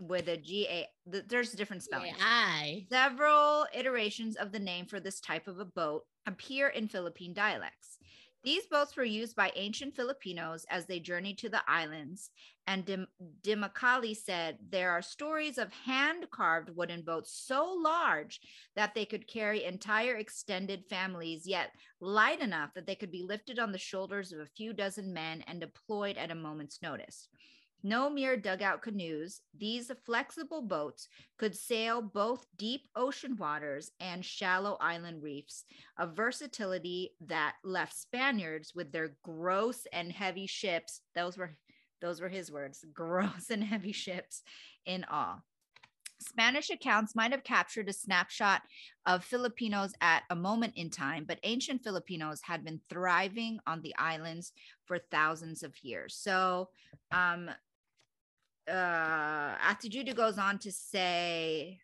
with 0.00 0.28
a 0.28 0.36
G 0.36 0.66
A. 0.70 0.86
There's 1.06 1.52
different 1.52 1.82
spelling. 1.82 2.14
I. 2.20 2.86
Several 2.88 3.66
iterations 3.74 4.36
of 4.36 4.52
the 4.52 4.60
name 4.60 4.86
for 4.86 5.00
this 5.00 5.20
type 5.20 5.48
of 5.48 5.58
a 5.58 5.64
boat 5.64 6.04
appear 6.26 6.68
in 6.68 6.86
Philippine 6.88 7.34
dialects. 7.34 7.98
These 8.44 8.66
boats 8.66 8.96
were 8.96 9.04
used 9.04 9.36
by 9.36 9.52
ancient 9.54 9.94
Filipinos 9.94 10.66
as 10.68 10.86
they 10.86 10.98
journeyed 10.98 11.38
to 11.38 11.48
the 11.48 11.62
islands. 11.68 12.30
And 12.66 12.84
Dim- 12.84 13.06
Dimacali 13.42 14.16
said 14.16 14.58
there 14.68 14.90
are 14.90 15.02
stories 15.02 15.58
of 15.58 15.72
hand 15.72 16.26
carved 16.30 16.70
wooden 16.70 17.02
boats 17.02 17.32
so 17.32 17.72
large 17.72 18.40
that 18.74 18.94
they 18.94 19.04
could 19.04 19.28
carry 19.28 19.64
entire 19.64 20.16
extended 20.16 20.84
families, 20.88 21.46
yet 21.46 21.70
light 22.00 22.40
enough 22.40 22.74
that 22.74 22.86
they 22.86 22.96
could 22.96 23.12
be 23.12 23.22
lifted 23.22 23.58
on 23.58 23.70
the 23.70 23.78
shoulders 23.78 24.32
of 24.32 24.40
a 24.40 24.46
few 24.46 24.72
dozen 24.72 25.12
men 25.12 25.42
and 25.46 25.60
deployed 25.60 26.16
at 26.16 26.30
a 26.30 26.34
moment's 26.34 26.82
notice. 26.82 27.28
No 27.84 28.08
mere 28.08 28.36
dugout 28.36 28.80
canoes, 28.80 29.40
these 29.58 29.90
flexible 30.06 30.62
boats 30.62 31.08
could 31.36 31.56
sail 31.56 32.00
both 32.00 32.46
deep 32.56 32.86
ocean 32.94 33.36
waters 33.36 33.90
and 33.98 34.24
shallow 34.24 34.76
island 34.80 35.22
reefs, 35.22 35.64
a 35.98 36.06
versatility 36.06 37.10
that 37.26 37.56
left 37.64 37.96
Spaniards 37.96 38.72
with 38.74 38.92
their 38.92 39.16
gross 39.24 39.84
and 39.92 40.12
heavy 40.12 40.46
ships, 40.46 41.00
those 41.14 41.36
were 41.36 41.56
those 42.00 42.20
were 42.20 42.28
his 42.28 42.50
words, 42.52 42.84
gross 42.92 43.50
and 43.50 43.64
heavy 43.64 43.92
ships 43.92 44.42
in 44.86 45.04
awe. 45.10 45.40
Spanish 46.20 46.70
accounts 46.70 47.16
might 47.16 47.32
have 47.32 47.42
captured 47.42 47.88
a 47.88 47.92
snapshot 47.92 48.62
of 49.06 49.24
Filipinos 49.24 49.92
at 50.00 50.22
a 50.30 50.36
moment 50.36 50.72
in 50.76 50.88
time, 50.88 51.24
but 51.26 51.40
ancient 51.42 51.82
Filipinos 51.82 52.40
had 52.42 52.64
been 52.64 52.80
thriving 52.88 53.58
on 53.66 53.82
the 53.82 53.94
islands 53.98 54.52
for 54.84 54.98
thousands 54.98 55.64
of 55.64 55.74
years. 55.82 56.14
So, 56.14 56.68
um, 57.10 57.50
uh, 58.70 59.74
Judy 59.82 60.12
goes 60.12 60.38
on 60.38 60.58
to 60.60 60.72
say 60.72 61.80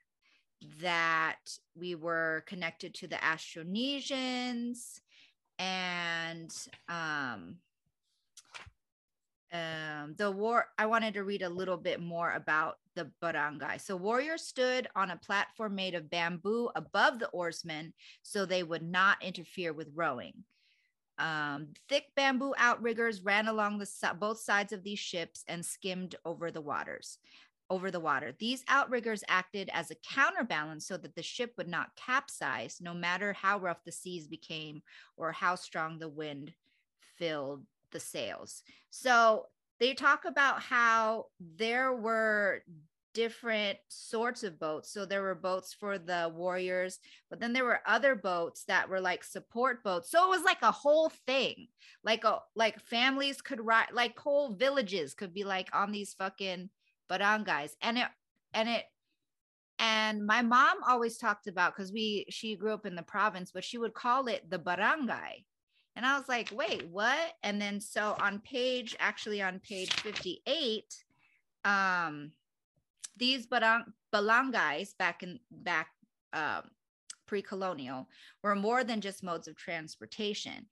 that 0.80 1.38
we 1.76 1.94
were 1.94 2.44
connected 2.47 2.94
to 2.94 3.06
the 3.06 3.16
Austronesians 3.16 5.00
and 5.58 6.52
um, 6.88 7.56
um, 9.52 10.14
the 10.18 10.30
war, 10.30 10.66
I 10.76 10.87
wanted 10.87 11.14
to 11.14 11.25
read 11.25 11.42
a 11.42 11.49
little 11.49 11.78
bit 11.78 12.00
more 12.00 12.32
about 12.32 12.78
the 12.94 13.11
barangay. 13.23 13.78
So, 13.78 13.97
warriors 13.97 14.42
stood 14.42 14.88
on 14.94 15.11
a 15.11 15.16
platform 15.16 15.75
made 15.75 15.94
of 15.94 16.11
bamboo 16.11 16.70
above 16.76 17.18
the 17.18 17.28
oarsmen 17.28 17.94
so 18.23 18.44
they 18.44 18.62
would 18.62 18.82
not 18.82 19.23
interfere 19.23 19.73
with 19.73 19.88
rowing. 19.94 20.44
Um, 21.18 21.68
thick 21.88 22.06
bamboo 22.14 22.54
outriggers 22.56 23.22
ran 23.22 23.48
along 23.48 23.78
the 23.78 24.14
both 24.18 24.40
sides 24.40 24.72
of 24.72 24.84
these 24.84 25.00
ships 25.00 25.44
and 25.48 25.64
skimmed 25.64 26.14
over 26.25 26.50
the 26.50 26.60
waters 26.60 27.18
over 27.70 27.90
the 27.90 28.00
water. 28.00 28.34
These 28.38 28.64
outriggers 28.68 29.22
acted 29.28 29.68
as 29.72 29.90
a 29.90 29.96
counterbalance 29.96 30.87
so 30.87 30.96
that 30.96 31.14
the 31.14 31.22
ship 31.22 31.52
would 31.56 31.68
not 31.68 31.94
capsize, 31.96 32.78
no 32.80 32.94
matter 32.94 33.32
how 33.32 33.58
rough 33.58 33.84
the 33.84 33.92
seas 33.92 34.26
became 34.26 34.82
or 35.16 35.32
how 35.32 35.54
strong 35.54 35.98
the 35.98 36.08
wind 36.08 36.54
filled 37.16 37.64
the 37.92 38.00
sails. 38.00 38.62
So 38.90 39.46
they 39.80 39.94
talk 39.94 40.25
about 40.25 40.62
how 40.62 41.26
there 41.40 41.94
were 41.94 42.62
different 43.14 43.78
sorts 43.88 44.42
of 44.42 44.58
boats. 44.58 44.92
So 44.92 45.04
there 45.04 45.22
were 45.22 45.34
boats 45.34 45.74
for 45.74 45.98
the 45.98 46.30
warriors, 46.34 46.98
but 47.30 47.40
then 47.40 47.52
there 47.52 47.64
were 47.64 47.80
other 47.86 48.14
boats 48.14 48.64
that 48.64 48.88
were 48.88 49.00
like 49.00 49.24
support 49.24 49.82
boats. 49.82 50.10
So 50.10 50.24
it 50.24 50.28
was 50.28 50.44
like 50.44 50.62
a 50.62 50.72
whole 50.72 51.10
thing. 51.26 51.68
Like 52.04 52.24
a 52.24 52.40
like 52.54 52.80
families 52.80 53.40
could 53.40 53.64
ride 53.64 53.88
like 53.92 54.18
whole 54.18 54.54
villages 54.54 55.14
could 55.14 55.34
be 55.34 55.44
like 55.44 55.68
on 55.72 55.92
these 55.92 56.14
fucking 56.14 56.70
barangays. 57.10 57.72
And 57.82 57.98
it 57.98 58.08
and 58.54 58.68
it 58.68 58.84
and 59.78 60.26
my 60.26 60.42
mom 60.42 60.78
always 60.86 61.18
talked 61.18 61.46
about 61.46 61.74
because 61.74 61.92
we 61.92 62.26
she 62.30 62.56
grew 62.56 62.72
up 62.72 62.86
in 62.86 62.96
the 62.96 63.02
province, 63.02 63.50
but 63.52 63.64
she 63.64 63.78
would 63.78 63.94
call 63.94 64.26
it 64.26 64.48
the 64.50 64.58
barangay. 64.58 65.44
And 65.96 66.06
I 66.06 66.16
was 66.16 66.28
like, 66.28 66.50
wait, 66.52 66.86
what? 66.88 67.32
And 67.42 67.60
then 67.60 67.80
so 67.80 68.16
on 68.20 68.38
page, 68.38 68.96
actually 69.00 69.42
on 69.42 69.58
page 69.58 69.92
58, 69.94 70.84
um, 71.64 72.30
these 73.18 73.46
barang- 73.46 73.92
barangays 74.14 74.96
back 74.96 75.22
in 75.22 75.38
back 75.50 75.88
um, 76.32 76.62
pre-colonial 77.26 78.08
were 78.42 78.54
more 78.54 78.84
than 78.84 79.00
just 79.00 79.22
modes 79.22 79.48
of 79.48 79.56
transportation. 79.56 80.66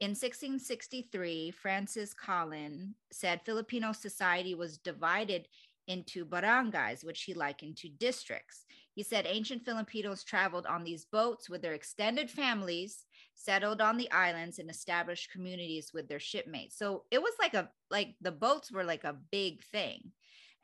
In 0.00 0.10
1663, 0.10 1.52
Francis 1.52 2.12
Collin 2.12 2.94
said 3.10 3.40
Filipino 3.44 3.92
society 3.92 4.54
was 4.54 4.76
divided 4.76 5.48
into 5.88 6.26
barangays, 6.26 7.04
which 7.04 7.22
he 7.22 7.32
likened 7.32 7.76
to 7.78 7.88
districts. 7.88 8.66
He 8.94 9.02
said 9.02 9.26
ancient 9.26 9.64
Filipinos 9.64 10.24
traveled 10.24 10.66
on 10.66 10.84
these 10.84 11.04
boats 11.04 11.48
with 11.48 11.62
their 11.62 11.74
extended 11.74 12.30
families, 12.30 13.04
settled 13.34 13.80
on 13.80 13.96
the 13.96 14.10
islands, 14.10 14.58
and 14.58 14.68
established 14.68 15.30
communities 15.30 15.92
with 15.94 16.08
their 16.08 16.20
shipmates. 16.20 16.76
So 16.76 17.04
it 17.10 17.22
was 17.22 17.32
like 17.40 17.54
a 17.54 17.70
like 17.90 18.16
the 18.20 18.32
boats 18.32 18.72
were 18.72 18.84
like 18.84 19.04
a 19.04 19.16
big 19.30 19.62
thing. 19.64 20.12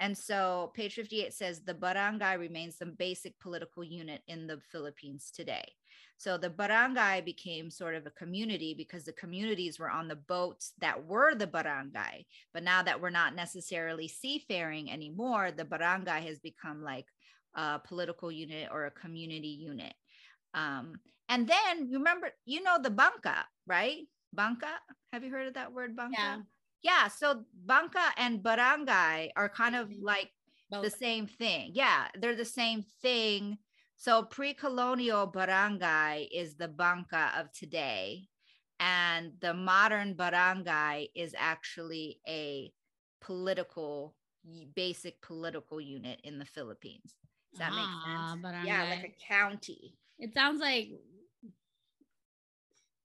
And 0.03 0.19
so 0.19 0.73
page 0.75 0.97
58 0.97 1.33
says 1.33 1.61
the 1.61 1.75
barangay 1.75 2.37
remains 2.37 2.77
the 2.77 2.87
basic 2.87 3.39
political 3.39 3.85
unit 3.85 4.21
in 4.27 4.49
the 4.49 4.59
Philippines 4.73 5.31
today. 5.33 5.63
So 6.17 6.37
the 6.37 6.51
barangay 6.51 7.21
became 7.21 7.71
sort 7.71 7.95
of 7.95 8.05
a 8.05 8.11
community 8.11 8.75
because 8.75 9.05
the 9.05 9.13
communities 9.13 9.79
were 9.79 9.89
on 9.89 10.09
the 10.09 10.17
boats 10.17 10.73
that 10.81 11.07
were 11.07 11.37
the 11.37 11.47
barangay. 11.47 12.27
But 12.53 12.65
now 12.65 12.83
that 12.83 13.01
we're 13.01 13.11
not 13.11 13.37
necessarily 13.37 14.09
seafaring 14.09 14.91
anymore, 14.91 15.53
the 15.53 15.65
barangay 15.65 16.27
has 16.27 16.41
become 16.41 16.83
like 16.83 17.07
a 17.55 17.79
political 17.79 18.33
unit 18.33 18.71
or 18.73 18.87
a 18.87 18.91
community 18.91 19.57
unit. 19.71 19.95
Um, 20.53 20.95
and 21.29 21.49
then 21.49 21.89
you 21.89 21.99
remember, 21.99 22.31
you 22.45 22.65
know, 22.65 22.79
the 22.83 22.91
banca, 22.91 23.45
right? 23.69 24.01
Banca. 24.33 24.81
Have 25.13 25.23
you 25.23 25.31
heard 25.31 25.47
of 25.47 25.55
that 25.55 25.73
word, 25.73 25.95
banca? 25.95 26.17
Yeah. 26.19 26.37
Yeah. 26.83 27.09
So 27.09 27.45
banca 27.55 28.13
and 28.17 28.43
barangay 28.43 29.33
are 29.37 29.49
kind 29.49 29.77
of 29.77 29.91
Mhm. 29.91 30.01
like 30.01 30.33
Both. 30.71 30.83
the 30.83 30.91
same 30.91 31.27
thing. 31.27 31.73
Yeah, 31.75 32.09
they're 32.15 32.35
the 32.37 32.45
same 32.45 32.83
thing. 32.83 33.59
So 33.97 34.25
pre-colonial 34.25 35.27
barangay 35.29 36.25
is 36.33 36.57
the 36.57 36.69
banca 36.69 37.33
of 37.37 37.53
today, 37.53 38.29
and 38.81 39.39
the 39.41 39.55
modern 39.55 40.15
barangay 40.15 41.09
is 41.15 41.35
actually 41.39 42.21
a 42.27 42.73
political, 43.21 44.17
basic 44.75 45.21
political 45.23 45.81
unit 45.81 46.21
in 46.25 46.39
the 46.39 46.45
Philippines. 46.45 47.15
Does 47.53 47.59
that 47.59 47.75
Ah, 47.75 47.75
make 47.75 47.93
sense? 48.05 48.37
Yeah, 48.61 48.85
like 48.85 49.05
a 49.05 49.15
county. 49.29 49.99
It 50.19 50.35
sounds 50.35 50.61
like 50.61 50.91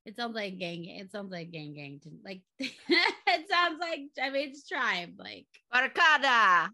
it 0.08 0.15
sounds 0.15 0.36
like 0.36 0.58
gang. 0.58 0.86
It 0.86 1.12
sounds 1.12 1.32
like 1.34 1.52
gang 1.52 1.74
gang. 1.74 2.00
To, 2.04 2.10
like 2.24 2.41
it 2.60 3.50
sounds 3.52 3.78
like 3.80 4.08
I 4.22 4.30
mean 4.30 4.50
it's 4.50 4.65
tribe 4.65 5.15
like 5.20 5.48
Barkada, 5.74 6.70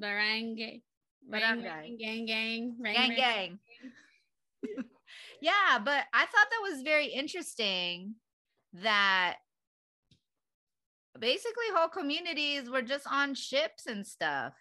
barangay, 0.00 0.80
barangay, 1.28 1.62
Barangay. 1.62 1.96
gang 1.98 2.24
gang, 2.24 2.76
rang, 2.80 2.94
gang, 2.94 3.08
rang. 3.10 3.18
gang. 3.18 3.58
yeah, 5.42 5.78
but 5.84 6.04
I 6.14 6.24
thought 6.24 6.48
that 6.50 6.62
was 6.62 6.80
very 6.80 7.08
interesting 7.08 8.14
that 8.72 9.36
basically 11.20 11.66
whole 11.74 11.88
communities 11.88 12.70
were 12.70 12.82
just 12.82 13.06
on 13.10 13.34
ships 13.34 13.84
and 13.86 14.06
stuff. 14.06 14.54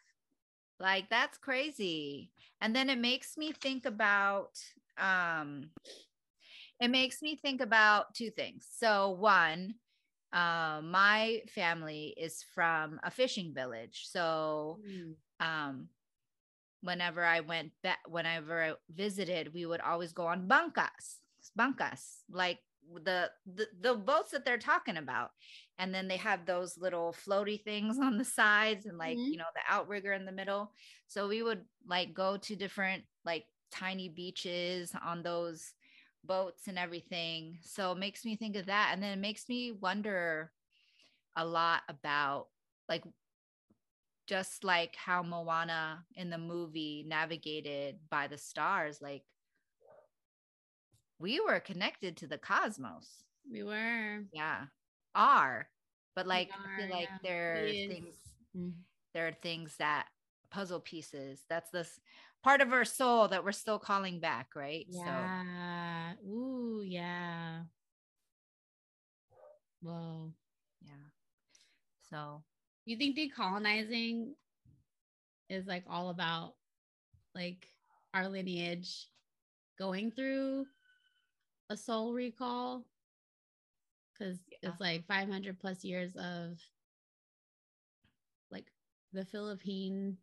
Like 0.81 1.10
that's 1.10 1.38
crazy. 1.38 2.31
And 2.60 2.75
then 2.75 2.89
it 2.89 2.99
makes 2.99 3.38
me 3.38 3.53
think 3.53 3.86
about 3.86 4.60
um 4.97 5.69
it 6.79 6.89
makes 6.89 7.21
me 7.21 7.35
think 7.35 7.61
about 7.61 8.13
two 8.15 8.31
things. 8.31 8.67
So 8.69 9.11
one, 9.11 9.75
uh, 10.33 10.81
my 10.83 11.43
family 11.49 12.13
is 12.17 12.43
from 12.43 12.99
a 13.03 13.11
fishing 13.11 13.53
village. 13.53 14.07
So 14.07 14.79
Mm. 14.79 15.15
um 15.39 15.89
whenever 16.81 17.23
I 17.23 17.39
went 17.41 17.73
back 17.81 17.99
whenever 18.07 18.61
I 18.63 18.73
visited, 18.89 19.53
we 19.53 19.65
would 19.65 19.81
always 19.81 20.13
go 20.13 20.27
on 20.27 20.47
bancas, 20.47 21.19
bancas, 21.57 22.21
like 22.29 22.59
the, 23.03 23.31
the 23.45 23.67
the 23.79 23.95
boats 23.95 24.31
that 24.31 24.45
they're 24.45 24.57
talking 24.59 24.97
about. 24.97 25.31
And 25.79 25.93
then 25.93 26.07
they 26.07 26.17
have 26.17 26.45
those 26.45 26.77
little 26.77 27.13
floaty 27.13 27.61
things 27.63 27.99
on 27.99 28.17
the 28.17 28.25
sides 28.25 28.85
and 28.85 28.97
like, 28.97 29.21
Mhm. 29.21 29.29
you 29.29 29.38
know, 29.38 29.45
the 29.53 29.61
outrigger 29.67 30.13
in 30.13 30.25
the 30.25 30.31
middle. 30.31 30.71
So 31.07 31.27
we 31.27 31.41
would 31.41 31.65
like 31.85 32.13
go 32.13 32.38
to 32.38 32.55
different 32.55 33.05
like 33.25 33.47
tiny 33.71 34.09
beaches 34.09 34.93
on 35.03 35.23
those 35.23 35.73
boats 36.27 36.67
and 36.67 36.77
everything. 36.77 37.57
So 37.61 37.91
it 37.91 37.97
makes 37.97 38.25
me 38.25 38.35
think 38.35 38.55
of 38.55 38.65
that. 38.67 38.91
And 38.93 39.01
then 39.01 39.17
it 39.17 39.21
makes 39.21 39.47
me 39.49 39.71
wonder 39.71 40.51
a 41.35 41.45
lot 41.45 41.81
about 41.89 42.47
like 42.88 43.03
just 44.27 44.63
like 44.63 44.95
how 44.95 45.21
Moana 45.21 46.05
in 46.15 46.29
the 46.29 46.38
movie 46.38 47.05
navigated 47.07 47.97
by 48.09 48.27
the 48.27 48.38
stars, 48.38 49.01
like 49.01 49.23
we 51.19 51.39
were 51.39 51.59
connected 51.59 52.17
to 52.17 52.27
the 52.27 52.38
cosmos. 52.38 53.23
We 53.49 53.63
were. 53.63 54.23
Yeah. 54.33 54.65
Are. 55.13 55.69
But 56.15 56.27
like 56.27 56.49
I 56.51 56.81
feel 56.81 56.91
like 56.91 57.09
yeah. 57.09 57.17
there 57.23 57.65
are 57.65 57.67
things 57.67 58.15
Mm. 58.57 58.73
there 59.13 59.27
are 59.27 59.33
things 59.41 59.75
that 59.77 60.07
puzzle 60.49 60.79
pieces. 60.79 61.43
That's 61.49 61.69
this 61.71 61.99
part 62.45 62.62
of 62.62 62.71
our 62.71 62.86
soul 62.86 63.27
that 63.27 63.43
we're 63.43 63.51
still 63.51 63.79
calling 63.79 64.19
back, 64.19 64.51
right? 64.55 64.86
So 64.91 64.99
Yeah. 65.01 66.13
Ooh, 66.29 66.84
yeah. 66.86 67.62
Whoa. 69.81 70.31
yeah. 70.84 70.91
So 72.08 72.43
You 72.86 72.97
think 72.97 73.17
decolonizing 73.17 74.34
is 75.49 75.65
like 75.65 75.86
all 75.89 76.12
about 76.12 76.53
like 77.34 77.67
our 78.13 78.29
lineage 78.29 79.08
going 79.79 80.12
through 80.12 80.67
a 81.71 81.75
soul 81.75 82.13
recall? 82.13 82.86
Because 84.13 84.38
Yeah. 84.62 84.69
it's 84.69 84.79
like 84.79 85.08
500 85.08 85.60
plus 85.60 85.84
years 85.84 86.15
of 86.15 86.60
like 88.51 88.67
the 89.13 89.25
Philippine. 89.25 90.19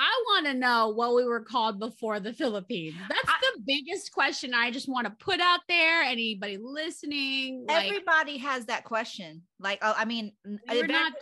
I 0.00 0.22
want 0.28 0.46
to 0.46 0.54
know 0.54 0.88
what 0.88 1.14
we 1.14 1.24
were 1.24 1.42
called 1.42 1.78
before 1.78 2.20
the 2.20 2.32
Philippines. 2.32 2.94
That's 3.08 3.28
I- 3.28 3.52
the 3.54 3.62
biggest 3.66 4.12
question 4.12 4.54
I 4.54 4.70
just 4.70 4.88
want 4.88 5.06
to 5.06 5.10
put 5.10 5.40
out 5.40 5.60
there. 5.68 6.02
Anybody 6.02 6.56
listening? 6.56 7.66
Like, 7.68 7.86
everybody 7.86 8.38
has 8.38 8.64
that 8.66 8.84
question. 8.84 9.42
Like, 9.58 9.80
oh, 9.82 9.92
I 9.94 10.06
mean, 10.06 10.32
we 10.70 10.80
were 10.80 10.86
not 10.86 11.12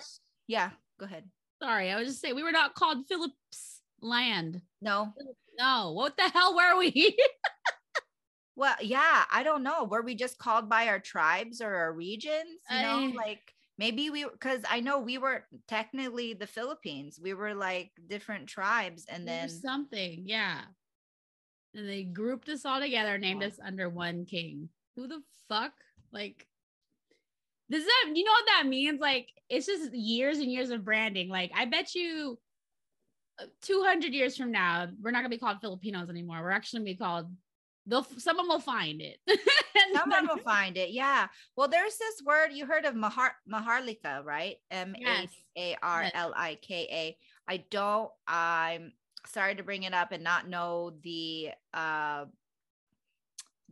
yeah, 0.46 0.70
go 0.98 1.06
ahead. 1.06 1.24
sorry, 1.60 1.90
I 1.90 1.96
was 1.96 2.06
just 2.06 2.20
saying 2.20 2.36
we 2.36 2.44
were 2.44 2.52
not 2.52 2.74
called 2.74 3.06
Phillips 3.08 3.80
land. 4.00 4.62
No. 4.80 5.12
No, 5.58 5.92
what 5.92 6.16
the 6.16 6.28
hell 6.28 6.54
were 6.54 6.78
we? 6.78 7.18
Well, 8.58 8.74
yeah, 8.82 9.22
I 9.30 9.44
don't 9.44 9.62
know. 9.62 9.84
Were 9.84 10.02
we 10.02 10.16
just 10.16 10.36
called 10.36 10.68
by 10.68 10.88
our 10.88 10.98
tribes 10.98 11.60
or 11.60 11.72
our 11.72 11.92
regions? 11.92 12.58
You 12.68 12.82
know, 12.82 12.98
I- 12.98 13.12
like 13.14 13.54
maybe 13.78 14.10
we 14.10 14.24
because 14.24 14.60
I 14.68 14.80
know 14.80 14.98
we 14.98 15.18
were 15.18 15.44
technically 15.68 16.34
the 16.34 16.46
Philippines. 16.46 17.18
We 17.22 17.32
were 17.34 17.54
like 17.54 17.92
different 18.08 18.48
tribes, 18.48 19.06
and 19.08 19.22
We 19.22 19.26
then 19.26 19.48
something, 19.48 20.22
yeah. 20.26 20.62
And 21.74 21.88
they 21.88 22.02
grouped 22.04 22.48
us 22.48 22.64
all 22.64 22.80
together, 22.80 23.18
named 23.18 23.42
Yeah. 23.42 23.48
us 23.48 23.58
under 23.64 23.88
one 23.88 24.24
king. 24.26 24.68
Who 24.96 25.06
the 25.06 25.22
fuck? 25.48 25.72
Like, 26.12 26.46
Does 27.70 27.84
that 27.84 28.12
you 28.14 28.24
know 28.24 28.32
what 28.32 28.46
that 28.46 28.66
means? 28.66 29.00
Like 29.00 29.28
it's 29.48 29.66
just 29.66 29.92
years 29.94 30.38
and 30.38 30.50
years 30.50 30.70
of 30.70 30.84
branding. 30.84 31.28
Like 31.28 31.52
I 31.54 31.66
bet 31.66 31.94
you 31.94 32.38
uh, 33.40 33.44
200 33.62 34.12
years 34.12 34.36
from 34.36 34.50
now, 34.50 34.88
we're 35.00 35.10
not 35.12 35.18
gonna 35.18 35.28
be 35.28 35.38
called 35.38 35.60
Filipinos 35.60 36.08
anymore. 36.10 36.42
We're 36.42 36.50
actually 36.50 36.80
gonna 36.80 36.90
be 36.92 36.96
called 36.96 37.30
they'll 37.88 38.06
someone 38.18 38.46
will 38.48 38.60
find 38.60 39.00
it. 39.00 39.18
someone 39.94 40.28
will 40.28 40.42
find 40.42 40.76
it. 40.76 40.90
Yeah. 40.90 41.26
Well, 41.56 41.68
there's 41.68 41.96
this 41.96 42.22
word 42.24 42.50
you 42.52 42.66
heard 42.66 42.84
of 42.84 42.94
Mahar 42.94 43.32
Maharlika, 43.50 44.24
right? 44.24 44.56
M 44.70 44.94
A 45.04 45.28
A 45.56 45.76
R 45.82 46.10
L 46.14 46.32
I 46.36 46.58
K 46.60 46.86
A. 46.90 47.16
I 47.50 47.64
don't. 47.70 48.10
I'm 48.26 48.92
sorry 49.26 49.54
to 49.56 49.62
bring 49.62 49.82
it 49.82 49.94
up 49.94 50.12
and 50.12 50.22
not 50.22 50.48
know 50.48 50.92
the 51.02 51.50
uh 51.74 52.26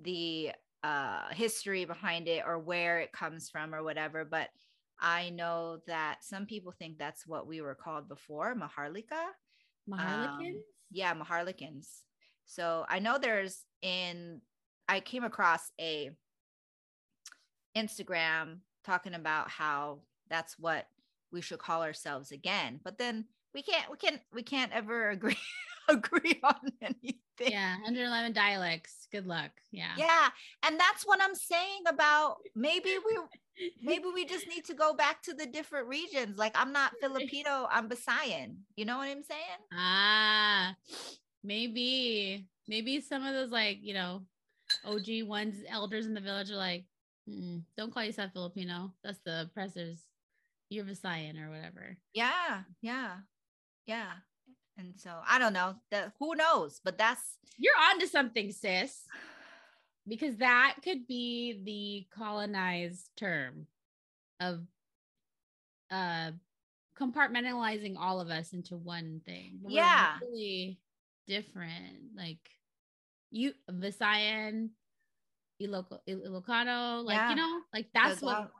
the 0.02 0.50
uh 0.82 1.28
history 1.30 1.84
behind 1.84 2.28
it 2.28 2.42
or 2.46 2.58
where 2.58 3.00
it 3.00 3.12
comes 3.12 3.48
from 3.48 3.74
or 3.74 3.82
whatever, 3.82 4.24
but 4.24 4.48
I 4.98 5.28
know 5.30 5.78
that 5.86 6.18
some 6.22 6.46
people 6.46 6.72
think 6.72 6.98
that's 6.98 7.26
what 7.26 7.46
we 7.46 7.60
were 7.60 7.74
called 7.74 8.08
before, 8.08 8.54
Maharlika. 8.54 9.26
Maharlikans? 9.88 10.38
Um, 10.38 10.62
yeah, 10.90 11.14
Maharlikans. 11.14 12.02
So 12.46 12.86
I 12.88 13.00
know 13.00 13.18
there's 13.18 13.64
in 13.82 14.40
I 14.88 15.00
came 15.00 15.24
across 15.24 15.72
a 15.80 16.10
Instagram 17.76 18.58
talking 18.84 19.14
about 19.14 19.50
how 19.50 19.98
that's 20.30 20.58
what 20.58 20.86
we 21.32 21.40
should 21.40 21.58
call 21.58 21.82
ourselves 21.82 22.32
again. 22.32 22.80
But 22.82 22.98
then 22.98 23.26
we 23.52 23.62
can't 23.62 23.90
we 23.90 23.96
can't 23.96 24.20
we 24.32 24.42
can't 24.42 24.72
ever 24.72 25.10
agree 25.10 25.36
agree 25.88 26.40
on 26.42 26.54
anything. 26.80 27.20
Yeah, 27.40 27.74
111 27.74 28.32
dialects. 28.32 29.06
Good 29.12 29.26
luck. 29.26 29.50
Yeah. 29.70 29.92
Yeah, 29.96 30.28
and 30.64 30.80
that's 30.80 31.04
what 31.04 31.20
I'm 31.22 31.34
saying 31.34 31.82
about 31.86 32.36
maybe 32.54 32.90
we 33.04 33.18
maybe 33.82 34.04
we 34.14 34.24
just 34.24 34.48
need 34.48 34.64
to 34.66 34.74
go 34.74 34.94
back 34.94 35.22
to 35.24 35.34
the 35.34 35.46
different 35.46 35.88
regions. 35.88 36.38
Like 36.38 36.52
I'm 36.54 36.72
not 36.72 36.92
Filipino, 37.00 37.68
I'm 37.70 37.88
Visayan. 37.88 38.56
You 38.76 38.84
know 38.84 38.96
what 38.98 39.08
I'm 39.08 39.22
saying? 39.22 39.60
Ah, 39.72 40.74
maybe 41.46 42.46
maybe 42.68 43.00
some 43.00 43.24
of 43.24 43.32
those 43.32 43.50
like 43.50 43.78
you 43.80 43.94
know 43.94 44.22
og 44.84 45.06
ones 45.22 45.56
elders 45.68 46.06
in 46.06 46.14
the 46.14 46.20
village 46.20 46.50
are 46.50 46.56
like 46.56 46.84
don't 47.76 47.92
call 47.92 48.04
yourself 48.04 48.32
filipino. 48.32 48.92
That's 49.02 49.18
the 49.24 49.42
oppressors. 49.42 49.98
You're 50.70 50.84
visayan 50.84 51.40
or 51.40 51.50
whatever. 51.50 51.96
Yeah 52.12 52.62
yeah 52.82 53.16
yeah. 53.86 54.12
And 54.78 54.92
so 54.96 55.10
i 55.26 55.38
don't 55.38 55.52
know 55.52 55.74
that 55.90 56.12
who 56.18 56.34
knows? 56.34 56.80
But 56.84 56.98
that's 56.98 57.38
you're 57.58 57.78
onto 57.90 58.06
something 58.06 58.52
sis. 58.52 59.02
Because 60.08 60.36
that 60.36 60.76
could 60.84 61.06
be 61.08 61.62
the 61.64 62.16
colonized 62.16 63.10
term 63.16 63.66
of 64.40 64.60
uh 65.90 66.30
compartmentalizing 66.98 67.96
all 67.98 68.20
of 68.20 68.30
us 68.30 68.52
into 68.52 68.76
one 68.76 69.20
thing. 69.26 69.58
We're 69.62 69.72
yeah. 69.72 70.18
really 70.22 70.78
different. 71.26 72.14
Like 72.16 72.38
you 73.30 73.52
Visayan, 73.70 74.70
Ilocano, 75.62 77.04
like 77.04 77.16
yeah. 77.16 77.30
you 77.30 77.36
know, 77.36 77.60
like 77.72 77.88
that's 77.94 78.22
Luzon. 78.22 78.42
what 78.42 78.50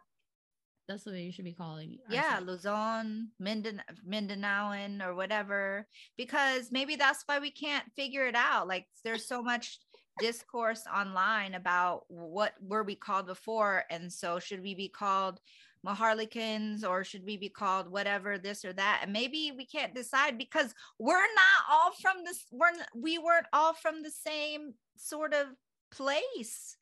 that's 0.88 1.05
what 1.05 1.16
you 1.16 1.33
should 1.33 1.44
be 1.44 1.52
calling. 1.52 1.98
Yeah, 2.09 2.40
Luzon, 2.42 3.29
Minden, 3.40 3.83
Mindanaoan, 4.09 5.05
or 5.05 5.14
whatever, 5.14 5.87
because 6.16 6.70
maybe 6.70 6.94
that's 6.96 7.24
why 7.26 7.40
we 7.40 7.50
can't 7.50 7.85
figure 7.96 8.26
it 8.26 8.37
out. 8.37 8.68
Like 8.68 8.87
there's 9.02 9.26
so 9.26 9.42
much 9.42 9.79
discourse 10.20 10.85
online 10.94 11.55
about 11.55 12.05
what 12.09 12.55
were 12.61 12.85
we 12.85 12.94
called 12.94 13.26
before, 13.26 13.85
and 13.90 14.12
so 14.12 14.38
should 14.38 14.62
we 14.62 14.74
be 14.74 14.88
called 14.88 15.40
Maharlikans 15.84 16.88
or 16.88 17.04
should 17.04 17.24
we 17.24 17.36
be 17.36 17.48
called 17.48 17.90
whatever 17.90 18.38
this 18.38 18.64
or 18.64 18.72
that 18.72 19.00
and 19.02 19.12
maybe 19.12 19.52
we 19.56 19.64
can't 19.64 19.94
decide 19.94 20.36
because 20.38 20.74
we're 20.98 21.14
not 21.14 21.70
all 21.70 21.92
from 22.00 22.24
this 22.24 22.44
we're 22.50 22.70
we 22.94 23.18
weren't 23.18 23.46
all 23.52 23.72
from 23.72 24.02
the 24.02 24.10
same 24.10 24.74
sort 24.96 25.34
of 25.34 25.46
place. 25.90 26.76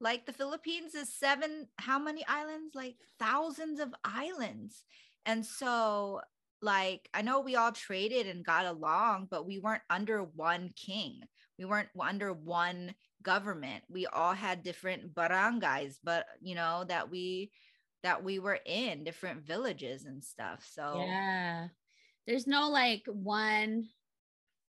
Like 0.00 0.26
the 0.26 0.32
Philippines 0.32 0.94
is 0.94 1.12
seven 1.12 1.66
how 1.78 1.98
many 1.98 2.24
islands? 2.26 2.74
Like 2.74 2.96
thousands 3.18 3.80
of 3.80 3.94
islands. 4.04 4.84
And 5.26 5.44
so 5.44 6.20
like 6.60 7.08
I 7.14 7.22
know 7.22 7.40
we 7.40 7.56
all 7.56 7.72
traded 7.72 8.26
and 8.26 8.44
got 8.44 8.66
along 8.66 9.28
but 9.30 9.46
we 9.46 9.58
weren't 9.58 9.82
under 9.90 10.22
one 10.22 10.70
king. 10.76 11.20
We 11.58 11.64
weren't 11.64 11.88
under 12.00 12.32
one 12.32 12.94
government. 13.22 13.82
We 13.88 14.06
all 14.06 14.32
had 14.32 14.62
different 14.62 15.14
barangays 15.14 15.96
but 16.02 16.26
you 16.40 16.54
know 16.54 16.84
that 16.88 17.10
we 17.10 17.50
that 18.02 18.22
we 18.22 18.38
were 18.38 18.58
in 18.64 19.04
different 19.04 19.46
villages 19.46 20.04
and 20.04 20.22
stuff 20.22 20.66
so 20.70 21.04
yeah. 21.04 21.68
There's 22.26 22.46
no 22.46 22.68
like 22.68 23.04
one 23.06 23.88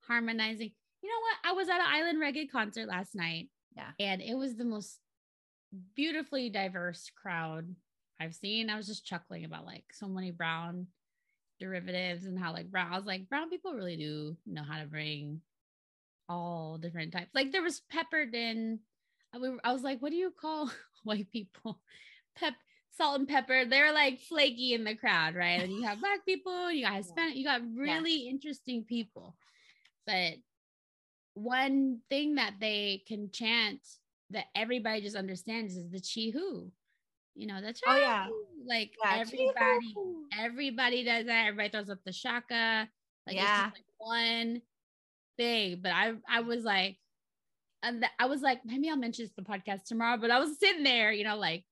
harmonizing 0.06 0.72
you 1.02 1.08
know 1.08 1.20
what? 1.20 1.50
I 1.50 1.54
was 1.54 1.68
at 1.68 1.80
an 1.80 1.86
island 1.86 2.18
reggae 2.20 2.50
concert 2.50 2.86
last 2.88 3.14
night 3.14 3.48
yeah. 3.76 3.90
and 3.98 4.20
it 4.20 4.34
was 4.34 4.56
the 4.56 4.64
most 4.64 4.98
beautifully 5.94 6.48
diverse 6.48 7.10
crowd 7.20 7.74
i've 8.20 8.34
seen. 8.34 8.70
I 8.70 8.76
was 8.76 8.86
just 8.86 9.06
chuckling 9.06 9.44
about 9.44 9.66
like 9.66 9.84
so 9.92 10.08
many 10.08 10.30
brown 10.30 10.86
derivatives 11.60 12.24
and 12.24 12.38
how 12.38 12.52
like 12.52 12.70
brown 12.70 12.92
i 12.92 12.96
was 12.96 13.04
like 13.04 13.28
brown 13.28 13.50
people 13.50 13.74
really 13.74 13.96
do 13.96 14.36
know 14.46 14.62
how 14.62 14.78
to 14.78 14.86
bring 14.86 15.40
all 16.28 16.78
different 16.78 17.12
types. 17.12 17.30
Like 17.34 17.52
there 17.52 17.62
was 17.62 17.82
peppered 17.90 18.34
in 18.34 18.80
I 19.34 19.72
was 19.72 19.82
like, 19.82 20.00
what 20.00 20.10
do 20.10 20.16
you 20.16 20.32
call 20.38 20.70
white 21.04 21.30
people? 21.30 21.80
Pep 22.34 22.54
salt 22.96 23.18
and 23.18 23.28
pepper. 23.28 23.64
They're 23.64 23.92
like 23.92 24.20
flaky 24.20 24.74
in 24.74 24.84
the 24.84 24.94
crowd, 24.94 25.34
right? 25.34 25.62
And 25.62 25.72
you 25.72 25.82
have 25.82 26.00
black 26.00 26.24
people, 26.26 26.70
you 26.70 26.84
got 26.84 26.96
Hispanic, 26.96 27.36
you 27.36 27.44
got 27.44 27.62
really 27.74 28.24
yeah. 28.24 28.30
interesting 28.30 28.84
people. 28.84 29.36
But 30.06 30.34
one 31.34 32.00
thing 32.08 32.36
that 32.36 32.54
they 32.60 33.02
can 33.06 33.30
chant 33.30 33.80
that 34.30 34.46
everybody 34.54 35.00
just 35.00 35.16
understands 35.16 35.76
is 35.76 35.90
the 35.90 36.00
chihu. 36.00 36.70
You 37.34 37.46
know, 37.46 37.60
that's 37.62 37.80
oh, 37.86 37.92
right. 37.92 37.98
oh 37.98 38.00
yeah, 38.00 38.26
like 38.66 38.90
yeah, 39.04 39.20
everybody, 39.20 39.94
Chihu. 39.96 40.22
everybody 40.40 41.04
does 41.04 41.26
that. 41.26 41.46
Everybody 41.46 41.68
throws 41.68 41.88
up 41.88 42.00
the 42.04 42.12
shaka. 42.12 42.88
Like 43.28 43.36
yeah, 43.36 43.70
like 43.72 43.84
one 43.98 44.60
thing. 45.36 45.78
But 45.80 45.92
I, 45.92 46.14
I 46.28 46.40
was 46.40 46.64
like, 46.64 46.96
and 47.84 48.04
I 48.18 48.26
was 48.26 48.42
like, 48.42 48.64
maybe 48.64 48.90
I'll 48.90 48.96
mention 48.96 49.24
this 49.24 49.32
the 49.36 49.42
podcast 49.42 49.84
tomorrow. 49.84 50.18
But 50.18 50.32
I 50.32 50.40
was 50.40 50.58
sitting 50.58 50.82
there, 50.82 51.12
you 51.12 51.22
know, 51.22 51.36
like 51.36 51.64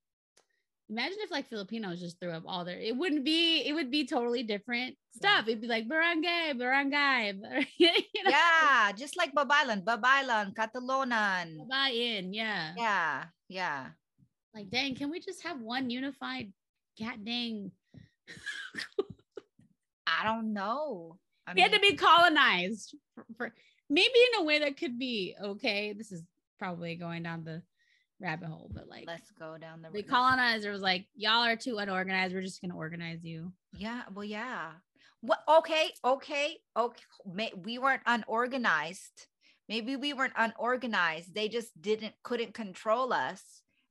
imagine 0.88 1.18
if 1.20 1.31
like 1.31 1.49
Filipinos 1.49 2.01
just 2.01 2.20
threw 2.20 2.31
up 2.31 2.44
all 2.46 2.64
their 2.64 2.79
it 2.79 2.96
wouldn't 2.96 3.25
be 3.25 3.62
it 3.66 3.72
would 3.72 3.90
be 3.90 4.07
totally 4.07 4.42
different 4.42 4.96
stuff. 5.14 5.44
Yeah. 5.46 5.53
It'd 5.53 5.62
be 5.62 5.68
like 5.68 5.88
barangay, 5.88 6.53
barangay. 6.55 7.35
you 7.79 7.90
know? 8.25 8.31
Yeah, 8.31 8.92
just 8.92 9.16
like 9.16 9.35
Babaylan, 9.35 9.85
Babaylan, 9.85 10.55
Catalonan. 10.55 11.59
Babayin, 11.66 12.31
yeah. 12.33 12.72
Yeah, 12.77 13.25
yeah. 13.49 13.87
Like 14.55 14.70
dang, 14.70 14.94
can 14.94 15.11
we 15.11 15.20
just 15.20 15.42
have 15.42 15.61
one 15.61 15.90
unified 15.90 16.53
cat 16.99 17.25
dang? 17.25 17.72
I 20.07 20.25
don't 20.25 20.53
know. 20.53 21.18
I 21.46 21.53
we 21.53 21.57
mean, 21.57 21.70
had 21.70 21.75
to 21.75 21.81
be 21.81 21.96
colonized 21.96 22.94
for, 23.14 23.25
for 23.37 23.55
maybe 23.90 24.14
in 24.33 24.40
a 24.40 24.44
way 24.44 24.61
that 24.61 24.77
could 24.77 24.99
be 24.99 25.35
okay. 25.40 25.92
This 25.92 26.12
is 26.12 26.22
probably 26.59 26.94
going 26.96 27.22
down 27.22 27.44
the 27.44 27.62
rabbit 28.21 28.49
hole, 28.49 28.71
but 28.73 28.89
like 28.89 29.05
let's 29.07 29.31
go 29.33 29.57
down 29.59 29.83
the 29.83 29.91
the 29.91 30.03
colonizer 30.03 30.71
was 30.73 30.81
like, 30.81 31.07
Y'all 31.15 31.45
are 31.45 31.57
too 31.57 31.79
unorganized. 31.79 32.35
We're 32.35 32.43
just 32.43 32.61
gonna 32.61 32.77
organize 32.77 33.25
you. 33.25 33.53
Yeah, 33.77 34.03
well, 34.15 34.25
yeah. 34.25 34.73
What 35.21 35.41
okay, 35.49 35.91
okay, 36.05 36.59
okay. 36.77 37.03
May, 37.27 37.53
we 37.57 37.79
weren't 37.79 38.03
unorganized. 38.07 39.27
Maybe 39.69 39.97
we 39.97 40.13
weren't 40.13 40.35
unorganized. 40.37 41.35
They 41.35 41.49
just 41.49 41.81
didn't 41.81 42.15
couldn't 42.23 42.55
control 42.55 43.13
us 43.13 43.43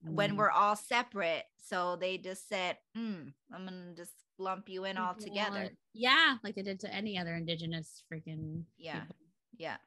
mm. 0.06 0.14
when 0.14 0.36
we're 0.36 0.52
all 0.52 0.76
separate. 0.76 1.44
So 1.58 1.98
they 2.00 2.18
just 2.18 2.48
said, 2.48 2.78
mm, 2.98 3.34
I'm 3.54 3.66
gonna 3.66 3.94
just 3.96 4.14
lump 4.38 4.70
you 4.70 4.86
in 4.86 4.98
all 4.98 5.16
together. 5.16 5.70
Yeah, 5.94 6.38
like 6.44 6.56
they 6.56 6.62
did 6.62 6.80
to 6.82 6.94
any 6.94 7.18
other 7.18 7.36
indigenous 7.36 8.04
freaking 8.12 8.64
yeah. 8.78 9.02
People. 9.02 9.16
Yeah 9.58 9.78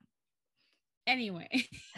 anyway. 1.08 1.48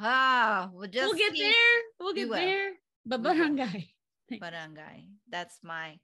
ah, 0.00 0.70
we'll 0.72 0.88
just 0.88 1.06
we'll 1.06 1.18
get 1.18 1.36
there. 1.38 1.52
We'll 2.00 2.14
get 2.14 2.30
there. 2.30 2.72
But 3.06 3.22
barangay. 3.22 3.90
barangay. 4.40 5.04
That's 5.30 5.58
my 5.62 5.98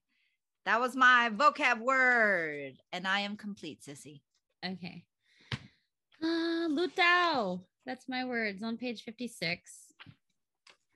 that 0.67 0.79
was 0.79 0.95
my 0.95 1.31
vocab 1.35 1.81
word. 1.81 2.75
And 2.93 3.07
I 3.07 3.21
am 3.21 3.37
complete, 3.37 3.81
sissy. 3.83 4.21
Okay. 4.65 5.05
Uh 6.23 6.69
lutao. 6.69 7.63
That's 7.87 8.09
my 8.09 8.25
words 8.25 8.63
on 8.63 8.77
page 8.77 9.03
56. 9.03 9.73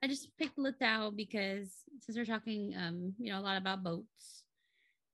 I 0.03 0.07
just 0.07 0.29
picked 0.37 0.59
lutao 0.59 1.17
because 1.17 1.73
since 2.01 2.19
we're 2.19 2.27
talking 2.27 2.75
um, 2.77 3.15
you 3.19 3.33
know, 3.33 3.41
a 3.41 3.41
lot 3.41 3.57
about 3.57 3.83
boats. 3.83 4.43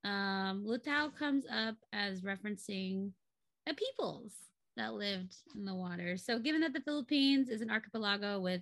Um, 0.03 0.65
lutao 0.67 1.15
comes 1.15 1.45
up 1.49 1.75
as 1.93 2.21
referencing 2.21 3.11
a 3.69 3.73
peoples 3.73 4.33
that 4.77 4.93
lived 4.93 5.35
in 5.55 5.65
the 5.65 5.75
water. 5.75 6.17
So, 6.17 6.39
given 6.39 6.61
that 6.61 6.73
the 6.73 6.81
Philippines 6.81 7.49
is 7.49 7.61
an 7.61 7.69
archipelago 7.69 8.39
with 8.39 8.61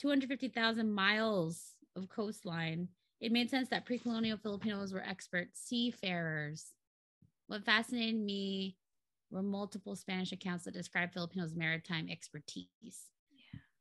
250,000 0.00 0.92
miles 0.92 1.74
of 1.96 2.08
coastline, 2.08 2.88
it 3.20 3.32
made 3.32 3.50
sense 3.50 3.68
that 3.68 3.86
pre-colonial 3.86 4.38
Filipinos 4.38 4.92
were 4.92 5.02
expert 5.02 5.48
seafarers. 5.54 6.72
What 7.46 7.64
fascinated 7.64 8.20
me 8.20 8.76
were 9.30 9.42
multiple 9.42 9.94
Spanish 9.94 10.32
accounts 10.32 10.64
that 10.64 10.74
describe 10.74 11.12
Filipinos' 11.12 11.54
maritime 11.54 12.08
expertise. 12.10 12.68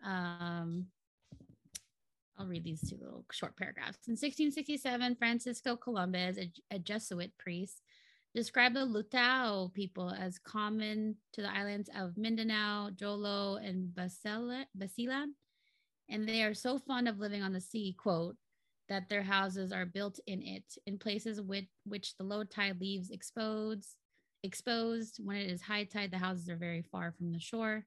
Um, 0.06 0.88
I'll 2.38 2.48
read 2.48 2.64
these 2.64 2.88
two 2.88 2.98
little 2.98 3.26
short 3.32 3.58
paragraphs. 3.58 3.98
In 4.08 4.14
1667, 4.14 5.16
Francisco 5.16 5.76
Columbus, 5.76 6.38
a, 6.38 6.52
a 6.72 6.80
Jesuit 6.80 7.32
priest, 7.38 7.82
described 8.36 8.76
the 8.76 8.86
Lutao 8.86 9.74
people 9.74 10.12
as 10.12 10.39
common 10.39 11.15
to 11.34 11.42
the 11.42 11.52
islands 11.52 11.89
of 11.96 12.18
Mindanao, 12.18 12.92
Jolo, 12.96 13.56
and 13.58 13.89
Basilan. 13.89 15.26
And 16.10 16.28
they 16.28 16.44
are 16.44 16.54
so 16.54 16.78
fond 16.78 17.08
of 17.08 17.20
living 17.20 17.42
on 17.42 17.54
the 17.54 17.62
sea, 17.62 17.96
quote, 17.98 18.36
that 18.88 19.10
their 19.10 19.24
houses 19.24 19.72
are 19.72 19.86
built 19.86 20.20
in 20.26 20.42
it, 20.42 20.63
in 20.88 20.98
places 20.98 21.42
with 21.42 21.65
which 21.86 22.18
the 22.18 22.24
low 22.24 22.44
tide 22.44 22.80
leaves 22.82 23.12
exposed. 23.12 23.96
Exposed 24.42 25.20
when 25.24 25.36
it 25.38 25.50
is 25.50 25.62
high 25.62 25.84
tide, 25.84 26.12
the 26.12 26.18
houses 26.18 26.50
are 26.50 26.56
very 26.56 26.82
far 26.82 27.12
from 27.12 27.32
the 27.32 27.39
shore, 27.39 27.86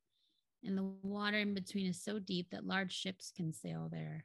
and 0.63 0.77
the 0.77 0.93
water 1.03 1.39
in 1.39 1.55
between 1.55 1.87
is 1.87 2.03
so 2.03 2.19
deep 2.19 2.51
that 2.51 2.67
large 2.67 2.93
ships 2.93 3.33
can 3.35 3.53
sail 3.53 3.89
there. 3.91 4.25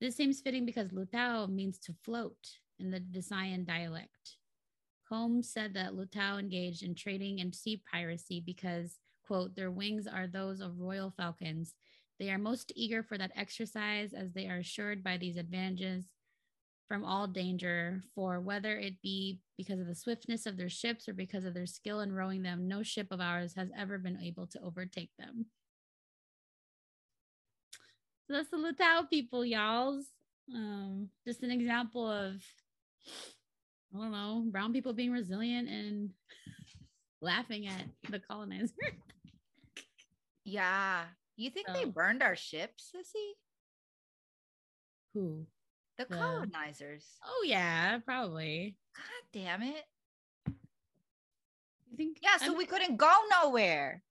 This 0.00 0.16
seems 0.16 0.40
fitting 0.40 0.66
because 0.66 0.88
Lutao 0.88 1.48
means 1.48 1.78
to 1.80 1.94
float 2.04 2.58
in 2.78 2.90
the 2.90 3.00
Visayan 3.00 3.64
dialect. 3.64 4.36
Holmes 5.14 5.48
said 5.48 5.74
that 5.74 5.92
Lutao 5.92 6.40
engaged 6.40 6.82
in 6.82 6.96
trading 6.96 7.40
and 7.40 7.54
sea 7.54 7.80
piracy 7.90 8.42
because, 8.44 8.98
quote, 9.24 9.54
their 9.54 9.70
wings 9.70 10.08
are 10.08 10.26
those 10.26 10.60
of 10.60 10.80
royal 10.80 11.12
falcons. 11.16 11.74
They 12.18 12.30
are 12.30 12.38
most 12.38 12.72
eager 12.74 13.04
for 13.04 13.16
that 13.18 13.30
exercise 13.36 14.12
as 14.12 14.32
they 14.32 14.48
are 14.48 14.58
assured 14.58 15.04
by 15.04 15.16
these 15.16 15.36
advantages 15.36 16.06
from 16.88 17.04
all 17.04 17.28
danger, 17.28 18.02
for 18.14 18.40
whether 18.40 18.76
it 18.76 19.00
be 19.02 19.38
because 19.56 19.78
of 19.78 19.86
the 19.86 19.94
swiftness 19.94 20.46
of 20.46 20.56
their 20.56 20.68
ships 20.68 21.08
or 21.08 21.14
because 21.14 21.44
of 21.44 21.54
their 21.54 21.66
skill 21.66 22.00
in 22.00 22.12
rowing 22.12 22.42
them, 22.42 22.66
no 22.66 22.82
ship 22.82 23.06
of 23.12 23.20
ours 23.20 23.54
has 23.56 23.68
ever 23.78 23.98
been 23.98 24.20
able 24.20 24.48
to 24.48 24.60
overtake 24.60 25.10
them. 25.18 25.46
So 28.26 28.34
that's 28.34 28.50
the 28.50 28.56
Lutao 28.56 29.08
people, 29.08 29.44
y'all. 29.44 30.00
Um, 30.52 31.08
just 31.24 31.42
an 31.42 31.52
example 31.52 32.10
of 32.10 32.42
I 33.94 33.98
don't 33.98 34.12
know, 34.12 34.44
brown 34.46 34.72
people 34.72 34.92
being 34.92 35.12
resilient 35.12 35.68
and 35.68 36.10
laughing 37.20 37.66
at 37.66 37.84
the 38.10 38.18
colonizer. 38.18 38.72
yeah. 40.44 41.04
You 41.36 41.50
think 41.50 41.68
so. 41.68 41.74
they 41.74 41.84
burned 41.84 42.22
our 42.22 42.36
ships, 42.36 42.90
Sissy? 42.94 43.32
Who? 45.14 45.46
The, 45.98 46.06
the 46.08 46.16
colonizers. 46.16 47.04
Oh 47.24 47.44
yeah, 47.46 47.98
probably. 47.98 48.76
God 48.96 49.04
damn 49.32 49.62
it. 49.62 49.84
You 51.90 51.96
think 51.96 52.18
Yeah, 52.22 52.36
so 52.38 52.52
I'm... 52.52 52.58
we 52.58 52.66
couldn't 52.66 52.96
go 52.96 53.12
nowhere. 53.42 54.02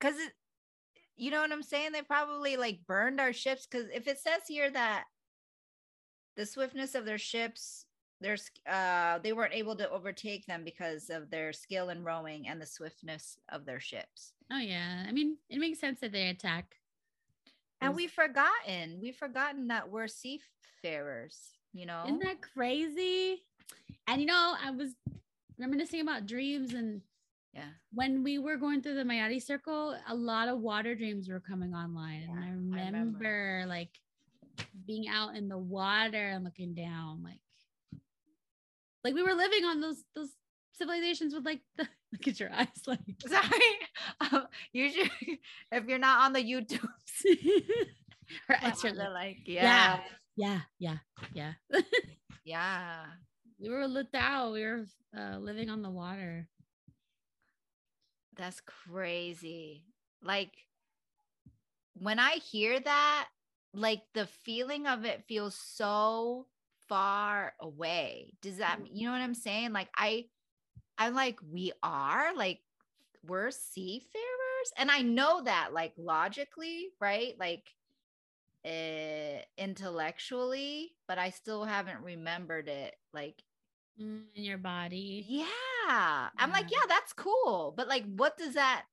Cause 0.00 0.14
it 0.16 0.32
you 1.16 1.30
know 1.30 1.40
what 1.40 1.52
I'm 1.52 1.62
saying? 1.62 1.92
They 1.92 2.02
probably 2.02 2.56
like 2.56 2.80
burned 2.86 3.20
our 3.20 3.32
ships 3.32 3.66
because 3.66 3.86
if 3.94 4.08
it 4.08 4.18
says 4.18 4.42
here 4.48 4.70
that 4.70 5.04
the 6.36 6.44
swiftness 6.46 6.94
of 6.94 7.04
their 7.04 7.18
ships 7.18 7.86
their 8.22 8.36
uh 8.66 9.18
they 9.18 9.32
weren't 9.32 9.54
able 9.54 9.76
to 9.76 9.90
overtake 9.90 10.46
them 10.46 10.64
because 10.64 11.10
of 11.10 11.30
their 11.30 11.52
skill 11.52 11.90
in 11.90 12.02
rowing 12.04 12.48
and 12.48 12.60
the 12.60 12.66
swiftness 12.66 13.36
of 13.50 13.66
their 13.66 13.80
ships. 13.80 14.32
Oh 14.52 14.58
yeah. 14.58 15.04
I 15.06 15.12
mean, 15.12 15.36
it 15.50 15.58
makes 15.58 15.80
sense 15.80 16.00
that 16.00 16.12
they 16.12 16.28
attack. 16.28 16.76
And 17.80 17.96
we've 17.96 18.12
forgotten. 18.12 19.00
We've 19.02 19.16
forgotten 19.16 19.66
that 19.68 19.90
we're 19.90 20.06
seafarers, 20.06 21.38
you 21.72 21.84
know. 21.84 22.04
Isn't 22.06 22.22
that 22.22 22.40
crazy? 22.40 23.42
And 24.06 24.20
you 24.20 24.26
know, 24.26 24.54
I 24.64 24.70
was 24.70 24.94
reminiscing 25.58 26.00
about 26.00 26.26
dreams 26.26 26.74
and 26.74 27.02
yeah. 27.54 27.68
When 27.92 28.22
we 28.22 28.38
were 28.38 28.56
going 28.56 28.80
through 28.80 28.94
the 28.94 29.02
Mayari 29.02 29.42
circle, 29.42 29.94
a 30.08 30.14
lot 30.14 30.48
of 30.48 30.60
water 30.60 30.94
dreams 30.94 31.28
were 31.28 31.40
coming 31.40 31.74
online. 31.74 32.22
Yeah, 32.22 32.30
and 32.30 32.44
I 32.44 32.48
remember, 32.48 32.78
I 32.78 32.86
remember 32.86 33.64
like 33.68 33.90
being 34.86 35.08
out 35.08 35.36
in 35.36 35.48
the 35.48 35.58
water 35.58 36.30
and 36.30 36.44
looking 36.44 36.72
down, 36.72 37.22
like 37.22 37.40
like 39.04 39.14
we 39.14 39.22
were 39.22 39.34
living 39.34 39.64
on 39.64 39.80
those 39.80 40.04
those 40.14 40.30
civilizations 40.72 41.34
with 41.34 41.44
like 41.44 41.60
the 41.76 41.88
look 42.12 42.28
at 42.28 42.40
your 42.40 42.52
eyes 42.52 42.68
like. 42.86 43.00
Sorry. 43.26 43.78
Um, 44.20 44.46
usually 44.72 45.10
if 45.72 45.84
you're 45.86 45.98
not 45.98 46.26
on 46.26 46.32
the 46.32 46.40
youtube 46.40 46.86
her 48.48 48.56
eyes 48.62 48.84
are 48.84 48.92
like 48.92 49.38
yeah 49.44 49.98
yeah. 50.36 50.60
yeah 50.78 50.96
yeah 51.34 51.52
yeah, 51.64 51.82
yeah. 52.44 53.04
we 53.60 53.68
were 53.68 53.86
lit 53.86 54.08
out. 54.14 54.52
We 54.52 54.64
were 54.64 54.84
uh, 55.16 55.38
living 55.38 55.70
on 55.70 55.82
the 55.82 55.90
water. 55.90 56.48
That's 58.36 58.60
crazy. 58.60 59.84
Like 60.22 60.52
when 61.94 62.18
i 62.18 62.32
hear 62.36 62.80
that 62.80 63.28
like 63.74 64.02
the 64.14 64.26
feeling 64.26 64.86
of 64.86 65.04
it 65.04 65.24
feels 65.26 65.54
so 65.54 66.46
far 66.88 67.54
away. 67.60 68.34
Does 68.42 68.58
that 68.58 68.80
mm. 68.80 68.88
you 68.92 69.06
know 69.06 69.12
what 69.12 69.22
I'm 69.22 69.34
saying? 69.34 69.72
Like 69.72 69.88
I 69.96 70.26
I'm 70.98 71.14
like 71.14 71.38
we 71.50 71.72
are 71.82 72.34
like 72.34 72.60
we're 73.26 73.50
seafarers 73.50 74.72
and 74.76 74.90
I 74.90 75.02
know 75.02 75.42
that 75.44 75.72
like 75.72 75.92
logically, 75.96 76.88
right? 77.00 77.34
Like 77.38 77.68
uh, 78.64 79.42
intellectually, 79.58 80.92
but 81.08 81.18
I 81.18 81.30
still 81.30 81.64
haven't 81.64 82.02
remembered 82.02 82.68
it 82.68 82.94
like 83.12 83.42
mm, 84.00 84.22
in 84.34 84.44
your 84.44 84.58
body. 84.58 85.24
Yeah. 85.28 85.46
yeah. 85.88 86.28
I'm 86.38 86.52
like, 86.52 86.70
yeah, 86.70 86.86
that's 86.88 87.12
cool. 87.12 87.74
But 87.76 87.88
like 87.88 88.04
what 88.16 88.36
does 88.36 88.54
that 88.54 88.84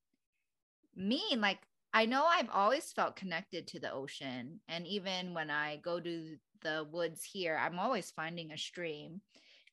mean? 0.96 1.42
Like 1.42 1.60
I 1.94 2.06
know 2.06 2.26
I've 2.26 2.50
always 2.52 2.92
felt 2.92 3.16
connected 3.16 3.68
to 3.68 3.80
the 3.80 3.92
ocean 3.92 4.60
and 4.68 4.86
even 4.86 5.34
when 5.34 5.50
I 5.50 5.78
go 5.78 6.00
to 6.00 6.38
the 6.62 6.86
woods 6.92 7.24
here, 7.24 7.60
I'm 7.62 7.80
always 7.80 8.12
finding 8.12 8.52
a 8.52 8.58
stream 8.58 9.22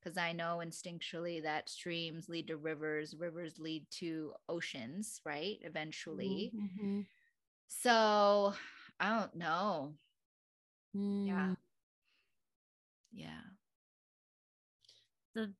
because 0.06 0.16
I 0.16 0.32
know 0.32 0.62
instinctually 0.64 1.42
that 1.42 1.68
streams 1.68 2.28
lead 2.28 2.46
to 2.48 2.56
rivers, 2.56 3.16
rivers 3.18 3.58
lead 3.58 3.86
to 3.98 4.32
oceans, 4.48 5.20
right? 5.24 5.56
Eventually. 5.62 6.52
Mm-hmm. 6.54 7.00
So 7.66 8.54
I 9.00 9.18
don't 9.18 9.34
know. 9.36 9.94
Mm. 10.96 11.26
Yeah. 11.26 11.54
Yeah. 13.12 13.40
The 15.34 15.52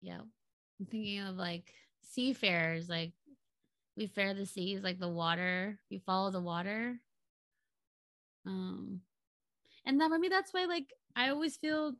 yeah. 0.00 0.20
I'm 0.80 0.86
thinking 0.86 1.20
of 1.20 1.36
like 1.36 1.74
seafarers, 2.00 2.88
like 2.88 3.12
we 3.96 4.06
fare 4.06 4.32
the 4.32 4.46
seas, 4.46 4.82
like 4.82 4.98
the 4.98 5.08
water, 5.08 5.78
we 5.90 5.98
follow 5.98 6.30
the 6.30 6.40
water. 6.40 6.98
Um 8.46 9.02
and 9.86 10.00
that 10.00 10.10
maybe 10.10 10.28
that's 10.28 10.52
why 10.52 10.64
like 10.64 10.92
i 11.16 11.28
always 11.28 11.56
feel 11.56 11.94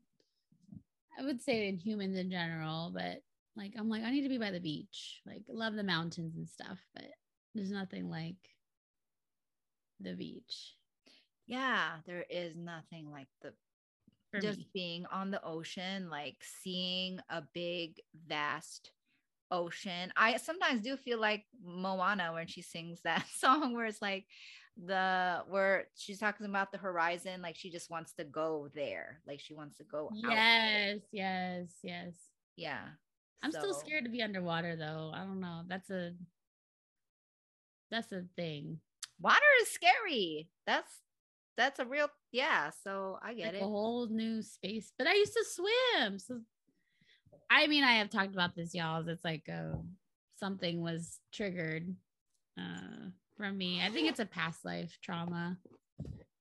i 1.19 1.25
would 1.25 1.41
say 1.43 1.69
in 1.69 1.77
humans 1.77 2.17
in 2.17 2.31
general 2.31 2.91
but 2.95 3.23
like 3.57 3.73
i'm 3.79 3.89
like 3.89 4.03
i 4.03 4.11
need 4.11 4.23
to 4.23 4.29
be 4.29 4.39
by 4.39 4.51
the 4.51 4.61
beach. 4.61 5.21
Like 5.27 5.43
love 5.49 5.75
the 5.75 5.83
mountains 5.83 6.37
and 6.37 6.49
stuff 6.49 6.79
but 6.95 7.05
there's 7.55 7.71
nothing 7.71 8.09
like 8.09 8.37
the 10.01 10.15
beach. 10.15 10.75
Yeah 11.47 11.97
there 12.07 12.25
is 12.31 12.57
nothing 12.57 13.11
like 13.11 13.29
the 13.43 13.53
For 14.31 14.41
just 14.41 14.59
me. 14.59 14.69
being 14.73 15.07
on 15.07 15.31
the 15.31 15.43
ocean 15.45 16.09
like 16.11 16.37
seeing 16.63 17.21
a 17.29 17.43
big 17.53 18.01
vast 18.27 18.91
ocean. 19.51 20.13
I 20.17 20.39
sometimes 20.39 20.81
do 20.81 20.97
feel 20.97 21.21
like 21.21 21.45
moana 21.63 22.33
when 22.33 22.47
she 22.47 22.63
sings 22.63 23.01
that 23.03 23.27
song 23.37 23.75
where 23.75 23.87
it's 23.87 24.01
like 24.03 24.27
the 24.87 25.43
where 25.49 25.89
she's 25.97 26.19
talking 26.19 26.47
about 26.47 26.73
the 26.73 26.79
horizon 26.79 27.43
like 27.43 27.57
she 27.57 27.71
just 27.71 27.91
wants 27.91 28.13
to 28.15 28.25
go 28.25 28.69
there 28.75 29.21
like 29.27 29.39
she 29.39 29.55
wants 29.55 29.77
to 29.77 29.85
go 29.85 30.11
yes 30.15 31.01
yes 31.13 31.69
yes. 31.83 32.15
Yeah 32.57 32.81
i'm 33.43 33.53
so. 33.53 33.59
still 33.59 33.75
scared 33.75 34.05
to 34.05 34.11
be 34.11 34.23
underwater 34.23 34.77
though. 34.77 35.13
I 35.15 35.21
don't 35.21 35.41
know. 35.41 35.63
That's 35.69 35.91
a 35.91 36.13
that's 37.91 38.13
a 38.13 38.25
thing. 38.37 38.81
Water 39.21 39.37
is 39.61 39.69
scary. 39.69 40.49
That's 40.67 41.03
that's 41.57 41.79
a 41.79 41.85
real 41.85 42.09
yeah 42.31 42.71
so 42.83 43.19
i 43.23 43.35
get 43.35 43.53
like 43.53 43.63
it. 43.63 43.65
a 43.65 43.69
whole 43.69 44.07
new 44.09 44.43
space 44.43 44.93
but 44.99 45.07
i 45.07 45.15
used 45.15 45.35
to 45.35 45.45
swim 45.49 46.19
so 46.19 46.41
i 47.51 47.67
mean 47.67 47.85
i 47.85 47.93
have 47.93 48.09
talked 48.11 48.33
about 48.35 48.55
this 48.55 48.75
y'all 48.75 49.07
it's 49.07 49.25
like 49.25 49.49
uh, 49.49 49.77
something 50.39 50.81
was 50.81 51.21
triggered 51.33 51.95
uh 52.59 53.09
from 53.43 53.59
me. 53.59 53.83
I 53.85 53.89
think 53.91 54.09
it's 54.09 54.21
a 54.21 54.25
past 54.25 54.65
life 54.65 54.97
trauma, 55.03 55.57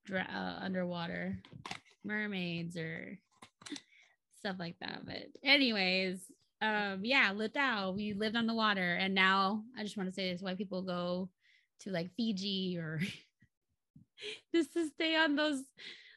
dra- 0.06 0.28
uh, 0.32 0.64
underwater 0.64 1.36
mermaids 2.04 2.76
or 2.76 3.18
stuff 4.38 4.54
like 4.60 4.76
that. 4.80 5.04
But 5.04 5.24
anyways, 5.42 6.20
um, 6.60 7.00
yeah, 7.04 7.32
Lutao, 7.32 7.92
we 7.96 8.12
lived 8.12 8.36
on 8.36 8.46
the 8.46 8.54
water, 8.54 8.94
and 8.94 9.16
now 9.16 9.64
I 9.76 9.82
just 9.82 9.96
want 9.96 10.10
to 10.10 10.14
say 10.14 10.30
this: 10.32 10.42
why 10.42 10.54
people 10.54 10.82
go 10.82 11.28
to 11.80 11.90
like 11.90 12.12
Fiji 12.16 12.76
or 12.78 13.00
just 14.54 14.72
to 14.74 14.86
stay 14.90 15.16
on 15.16 15.34
those 15.34 15.60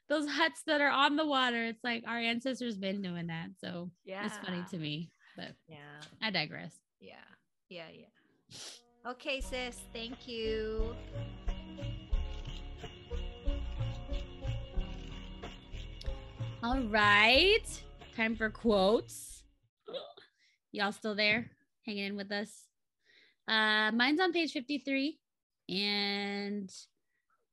those 0.08 0.30
huts 0.30 0.62
that 0.68 0.82
are 0.82 0.92
on 0.92 1.16
the 1.16 1.26
water. 1.26 1.66
It's 1.66 1.84
like 1.84 2.04
our 2.06 2.20
ancestors 2.20 2.78
been 2.78 3.02
doing 3.02 3.26
that. 3.28 3.48
So 3.60 3.90
Yeah. 4.04 4.24
it's 4.24 4.38
funny 4.38 4.64
to 4.70 4.78
me. 4.78 5.10
But 5.36 5.56
Yeah. 5.68 5.78
I 6.22 6.30
digress. 6.30 6.76
Yeah. 7.00 7.16
Yeah. 7.70 7.88
Yeah. 7.92 8.58
Okay, 9.08 9.40
sis. 9.40 9.80
Thank 9.94 10.28
you. 10.28 10.96
All 16.64 16.82
right. 16.82 17.84
Time 18.16 18.36
for 18.36 18.50
quotes. 18.50 19.44
Y'all 20.72 20.92
still 20.92 21.14
there? 21.14 21.52
Hanging 21.86 22.06
in 22.06 22.16
with 22.16 22.32
us? 22.32 22.50
Uh 23.48 23.92
mine's 23.92 24.20
on 24.20 24.34
page 24.34 24.52
53 24.54 25.20
and 25.70 26.72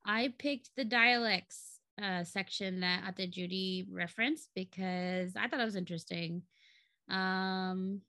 I 0.03 0.33
picked 0.39 0.71
the 0.75 0.85
dialects 0.85 1.79
uh 2.01 2.23
section 2.23 2.79
that 2.79 3.13
Ate 3.19 3.29
Judy 3.29 3.85
referenced 3.91 4.49
because 4.55 5.35
I 5.35 5.47
thought 5.47 5.59
it 5.59 5.65
was 5.65 5.75
interesting. 5.75 6.41
Um 7.09 8.01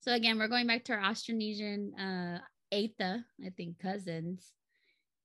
so 0.00 0.12
again, 0.12 0.38
we're 0.38 0.48
going 0.48 0.66
back 0.66 0.84
to 0.84 0.92
our 0.92 1.00
Austronesian 1.00 1.92
uh 1.98 2.38
Aita, 2.72 3.24
I 3.44 3.50
think 3.56 3.78
cousins. 3.78 4.52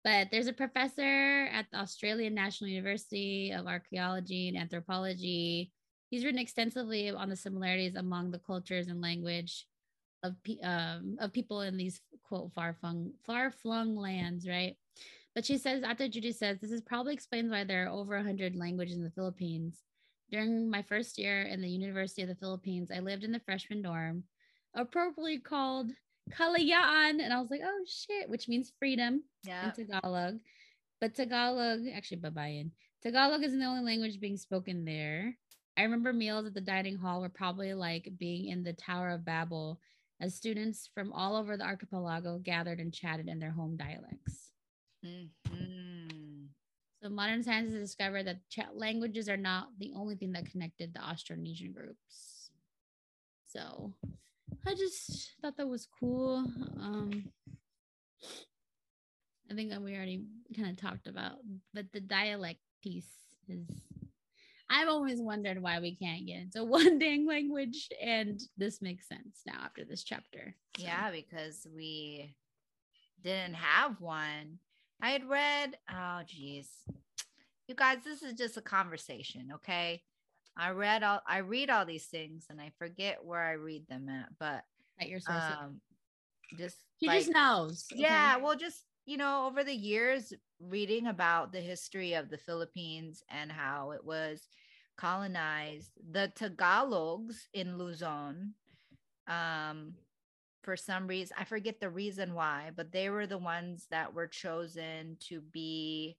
But 0.04 0.28
there's 0.32 0.48
a 0.48 0.54
professor 0.54 1.48
at 1.52 1.66
the 1.72 1.80
Australian 1.80 2.34
National 2.34 2.70
University 2.70 3.52
of 3.52 3.68
Archaeology 3.68 4.50
and 4.50 4.58
Anthropology. 4.58 5.72
He's 6.10 6.26
written 6.26 6.40
extensively 6.40 7.10
on 7.10 7.30
the 7.30 7.36
similarities 7.36 7.96
among 7.96 8.32
the 8.32 8.40
cultures 8.40 8.88
and 8.88 9.02
language 9.02 9.66
of 10.24 10.36
um, 10.62 11.18
of 11.20 11.34
people 11.34 11.62
in 11.62 11.78
these 11.78 12.02
quote 12.24 12.52
far 12.54 12.74
flung 12.80 13.12
far 13.26 13.52
flung 13.52 13.96
lands, 13.96 14.48
right? 14.48 14.76
But 15.36 15.46
she 15.46 15.58
says, 15.58 15.84
Ate 15.84 16.12
Judy 16.12 16.32
says, 16.32 16.60
this 16.60 16.72
is 16.72 16.82
probably 16.82 17.14
explains 17.14 17.50
why 17.50 17.64
there 17.64 17.86
are 17.86 17.90
over 17.90 18.16
100 18.16 18.56
languages 18.56 18.98
in 18.98 19.04
the 19.04 19.12
Philippines. 19.12 19.82
During 20.30 20.70
my 20.70 20.84
first 20.84 21.18
year 21.18 21.44
in 21.44 21.62
the 21.62 21.70
University 21.70 22.22
of 22.22 22.30
the 22.30 22.36
Philippines, 22.36 22.92
I 22.94 23.00
lived 23.00 23.24
in 23.24 23.32
the 23.32 23.40
freshman 23.40 23.82
dorm, 23.82 24.24
appropriately 24.76 25.40
called 25.40 25.92
Kalayaan. 26.32 27.22
And 27.22 27.34
I 27.34 27.40
was 27.40 27.50
like, 27.50 27.62
oh 27.64 27.84
shit, 27.86 28.30
which 28.30 28.48
means 28.48 28.74
freedom 28.80 29.24
Yeah. 29.44 29.66
in 29.66 29.72
Tagalog. 29.72 30.40
But 31.00 31.16
Tagalog, 31.16 31.82
actually 31.94 32.22
Babayan, 32.22 32.72
Tagalog 33.02 33.44
isn't 33.44 33.60
the 33.60 33.66
only 33.66 33.84
language 33.84 34.20
being 34.20 34.38
spoken 34.38 34.86
there. 34.86 35.38
I 35.76 35.84
remember 35.84 36.14
meals 36.14 36.46
at 36.46 36.54
the 36.54 36.62
dining 36.62 36.96
hall 36.98 37.20
were 37.22 37.30
probably 37.30 37.74
like 37.74 38.10
being 38.18 38.48
in 38.48 38.64
the 38.64 38.74
Tower 38.74 39.10
of 39.10 39.26
Babel 39.26 39.80
as 40.22 40.36
students 40.36 40.90
from 40.94 41.12
all 41.12 41.36
over 41.36 41.58
the 41.58 41.66
archipelago 41.66 42.40
gathered 42.40 42.80
and 42.80 42.94
chatted 42.94 43.28
in 43.28 43.40
their 43.40 43.52
home 43.52 43.76
dialects. 43.76 44.52
Mhm. 45.04 46.48
So 47.02 47.10
modern 47.10 47.44
science 47.44 47.72
has 47.74 47.82
discovered 47.82 48.24
that 48.28 48.48
chat 48.50 48.78
languages 48.78 49.28
are 49.28 49.36
not 49.36 49.78
the 49.78 49.92
only 49.94 50.16
thing 50.16 50.32
that 50.34 50.46
connected 50.50 50.94
the 50.94 51.00
Austronesian 51.00 51.74
groups. 51.74 52.50
So 53.44 53.94
I 54.66 54.74
just 54.76 55.34
thought 55.42 55.58
that 55.58 55.68
was 55.68 55.88
cool. 56.00 56.46
Um, 56.80 57.26
I 59.52 59.56
think 59.56 59.72
we 59.82 59.96
already 59.96 60.24
kind 60.56 60.70
of 60.70 60.78
talked 60.78 61.08
about, 61.08 61.38
but 61.74 61.86
the 61.94 62.00
dialect 62.00 62.60
piece 62.82 63.10
is. 63.48 63.68
I've 64.70 64.88
always 64.88 65.20
wondered 65.22 65.62
why 65.62 65.80
we 65.80 65.96
can't 65.96 66.26
get 66.26 66.38
into 66.42 66.64
one 66.64 66.98
dang 66.98 67.28
language, 67.28 67.90
and 68.02 68.42
this 68.58 68.82
makes 68.82 69.08
sense 69.08 69.42
now 69.46 69.60
after 69.64 69.84
this 69.86 70.04
chapter. 70.04 70.56
So, 70.78 70.84
Yeah, 70.84 71.12
because 71.12 71.68
we 71.76 72.34
didn't 73.24 73.56
have 73.56 74.00
one. 74.00 74.60
I 75.02 75.12
had 75.12 75.28
read, 75.30 75.78
oh 75.92 76.22
geez. 76.26 76.70
You 77.68 77.76
guys, 77.76 78.00
this 78.04 78.24
is 78.24 78.34
just 78.34 78.58
a 78.58 78.62
conversation, 78.62 79.52
okay? 79.56 80.02
I 80.58 80.72
read 80.72 81.04
all 81.04 81.22
I 81.28 81.40
read 81.40 81.70
all 81.70 81.86
these 81.86 82.06
things 82.06 82.46
and 82.50 82.62
I 82.62 82.72
forget 82.78 83.24
where 83.24 83.42
I 83.42 83.54
read 83.54 83.88
them 83.88 84.10
at, 84.10 84.30
but 84.40 84.64
at 85.00 85.10
your 85.10 85.20
sources. 85.20 85.52
um 85.62 85.82
just 86.58 86.78
she 87.00 87.08
like, 87.08 87.20
just 87.20 87.32
knows. 87.32 87.88
okay? 87.92 88.02
yeah, 88.02 88.38
well 88.38 88.56
just 88.56 88.84
you 89.06 89.18
know, 89.18 89.48
over 89.48 89.66
the 89.66 89.76
years 89.76 90.32
reading 90.62 91.08
about 91.08 91.52
the 91.52 91.60
history 91.60 92.14
of 92.14 92.30
the 92.30 92.38
Philippines 92.38 93.22
and 93.30 93.52
how 93.52 93.92
it 93.92 94.06
was 94.06 94.48
colonized, 94.96 95.92
the 96.12 96.32
Tagalogs 96.38 97.36
in 97.54 97.78
Luzon 97.78 98.54
um 99.28 99.94
for 100.64 100.76
some 100.76 101.08
reason 101.08 101.36
i 101.40 101.44
forget 101.44 101.80
the 101.80 101.90
reason 101.90 102.34
why 102.34 102.72
but 102.76 102.92
they 102.92 103.10
were 103.10 103.28
the 103.28 103.38
ones 103.38 103.88
that 103.90 104.14
were 104.14 104.28
chosen 104.28 105.16
to 105.20 105.42
be 105.42 106.18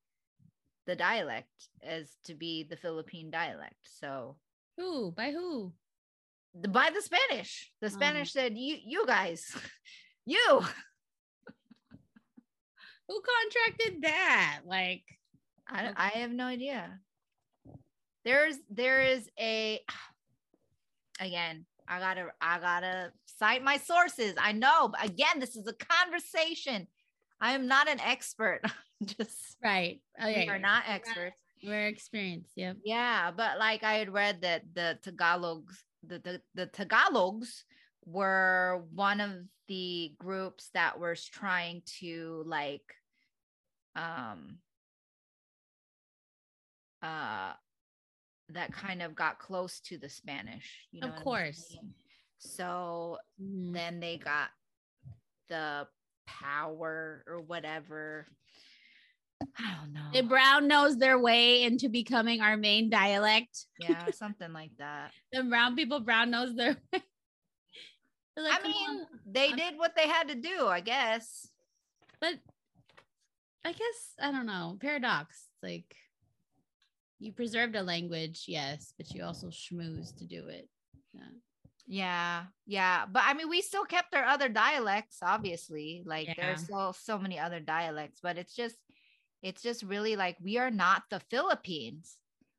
the 0.87 0.97
dialect 0.97 1.69
as 1.83 2.17
to 2.25 2.35
be 2.35 2.63
the 2.69 2.77
philippine 2.77 3.31
dialect 3.31 3.77
so 4.01 4.37
Who? 4.77 5.13
By 5.13 5.31
who? 5.33 5.73
the, 6.55 6.69
by 6.69 6.91
the 6.95 7.03
spanish 7.03 7.73
the 7.81 7.87
Oh. 7.89 7.91
spanish 7.91 8.33
said 8.33 8.57
you 8.57 8.77
you 8.85 9.07
guys 9.07 9.55
you 10.27 10.63
Who 13.09 13.21
contracted 13.21 14.03
that? 14.05 14.61
Like, 14.65 15.03
I, 15.69 15.85
Okay. 15.85 15.93
I 15.95 16.09
have 16.21 16.31
no 16.31 16.47
idea 16.47 17.01
there's 18.25 18.57
there 18.71 19.03
is 19.03 19.29
a 19.39 19.81
again 21.21 21.67
i 21.87 21.99
gotta 21.99 22.29
i 22.41 22.59
gotta 22.59 23.13
cite 23.27 23.63
my 23.63 23.77
sources 23.77 24.35
i 24.41 24.53
know 24.53 24.89
but 24.89 25.05
again 25.05 25.39
this 25.39 25.55
is 25.57 25.67
a 25.67 25.75
conversation 25.75 26.87
i 27.45 27.53
am 27.53 27.67
not 27.69 27.89
an 27.89 28.01
expert 28.01 28.61
just 29.05 29.57
right. 29.63 30.01
Oh, 30.21 30.27
yeah. 30.27 30.41
we 30.45 30.49
are 30.49 30.59
not 30.59 30.85
experts 30.89 31.37
We're 31.63 31.87
experienced. 31.87 32.53
Yep. 32.57 32.77
yeah 32.85 33.31
but 33.31 33.59
like 33.59 33.83
i 33.85 33.95
had 33.95 34.11
read 34.13 34.41
that 34.43 34.63
the 34.75 34.99
tagalogs 35.05 35.77
the, 36.03 36.19
the 36.19 36.41
the 36.55 36.67
tagalogs 36.69 37.65
were 38.07 38.85
one 38.95 39.21
of 39.21 39.31
the 39.69 40.13
groups 40.19 40.71
that 40.75 40.99
was 41.01 41.25
trying 41.25 41.83
to 42.01 42.43
like 42.47 42.85
um 43.97 44.59
uh 47.03 47.53
that 48.51 48.73
kind 48.73 49.01
of 49.03 49.15
got 49.15 49.39
close 49.39 49.81
to 49.81 49.97
the 49.99 50.09
spanish 50.09 50.87
you 50.93 51.01
know 51.01 51.09
Of 51.09 51.17
course. 51.17 51.69
saying? 51.71 51.95
so 52.39 53.19
Mhm. 53.41 53.73
then 53.73 54.01
they 54.01 54.17
got 54.19 54.51
the 55.49 55.87
power 56.27 57.25
or 57.27 57.41
whatever 57.41 58.27
i 59.59 59.75
don't 59.81 59.93
know 59.93 60.01
They 60.13 60.21
brown 60.23 60.69
nose 60.69 60.97
their 60.97 61.19
way 61.19 61.63
into 61.65 61.89
becoming 61.89 62.41
our 62.41 62.57
main 62.57 62.89
dialect. 62.91 63.67
yeah 63.81 64.11
something 64.13 64.53
like 64.53 64.71
that 64.79 65.11
The 65.33 65.43
brown 65.43 65.77
people 65.77 66.01
brown 66.01 66.31
nose 66.31 66.55
their 66.55 66.77
way. 66.93 67.03
Like, 68.37 68.61
I 68.65 68.67
mean, 68.67 68.91
on." 69.01 69.07
they 69.27 69.49
I'm- 69.49 69.57
did 69.57 69.79
what 69.79 69.95
they 69.97 70.09
had 70.09 70.29
to 70.29 70.35
do, 70.35 70.67
I 70.67 70.81
guess. 70.81 71.47
but 72.21 72.35
I 73.65 73.71
guess 73.73 74.15
I 74.21 74.31
don't 74.33 74.47
know. 74.47 74.77
Paradox. 74.81 75.37
It's 75.53 75.63
like 75.63 75.95
you 77.21 77.33
preserved 77.33 77.77
a 77.77 77.83
language, 77.83 78.45
yes, 78.49 78.93
but 78.99 79.15
you 79.15 79.23
also 79.25 79.49
schmooze 79.49 80.17
to 80.19 80.27
do 80.27 80.49
it. 80.49 80.69
Yeah. 81.15 81.21
Yeah, 81.87 82.45
yeah. 82.67 83.05
But 83.07 83.23
I 83.27 83.35
mean, 83.35 83.49
we 83.49 83.61
still 83.61 83.85
kept 83.85 84.15
our 84.15 84.25
other 84.25 84.49
dialects, 84.49 85.19
obviously. 85.23 86.03
Like 86.07 86.29
Yeah. 86.29 86.35
there's 86.37 86.67
so 86.67 86.93
so 86.93 87.19
many 87.19 87.39
other 87.39 87.61
dialects, 87.61 88.21
but 88.23 88.39
it's 88.39 88.55
just 88.55 88.77
it's 89.43 89.61
just 89.63 89.83
really 89.83 90.17
like 90.17 90.37
we 90.41 90.57
are 90.57 90.71
not 90.71 91.05
the 91.11 91.21
Philippines. 91.21 92.17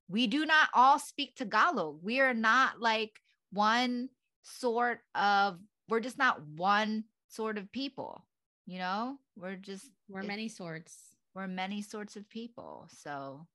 We 0.07 0.27
do 0.27 0.45
not 0.45 0.69
all 0.73 0.99
speak 0.99 1.35
Tagalog. 1.35 2.03
We 2.03 2.19
are 2.21 2.35
not 2.35 2.79
like 2.79 3.19
one 3.51 4.09
sort 4.43 4.99
of 5.15 5.59
we're 5.89 5.99
just 6.01 6.17
not 6.19 6.41
one 6.45 7.05
sort 7.29 7.57
of 7.57 7.71
people, 7.71 8.25
you 8.67 8.77
know? 8.77 9.17
We're 9.35 9.55
just 9.55 9.89
We're 10.07 10.21
It- 10.21 10.27
many 10.27 10.49
sorts. 10.49 11.15
we're 11.33 11.47
many 11.47 11.81
sorts 11.81 12.15
of 12.15 12.29
people. 12.29 12.87
So 12.91 13.47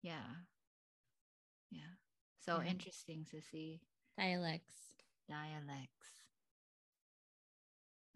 yeah. 0.00 0.24
Yeah. 1.70 1.94
So 2.40 2.60
Yeah. 2.60 2.70
interesting 2.70 3.26
to 3.26 3.42
see 3.42 3.82
Dialects. 4.18 4.76
dialects. 5.28 6.08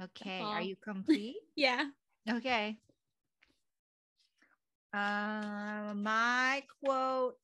Okay, 0.02 0.40
are 0.40 0.62
you 0.62 0.76
complete? 0.84 1.36
Yeah. 1.56 1.86
okay. 2.30 2.78
Uh, 4.94 5.92
my 5.94 6.62
quote 6.82 7.36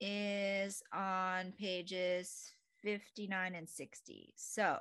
is 0.00 0.82
on 0.92 1.52
pages 1.52 2.52
59 2.82 3.54
and 3.54 3.68
60. 3.68 4.34
So, 4.36 4.78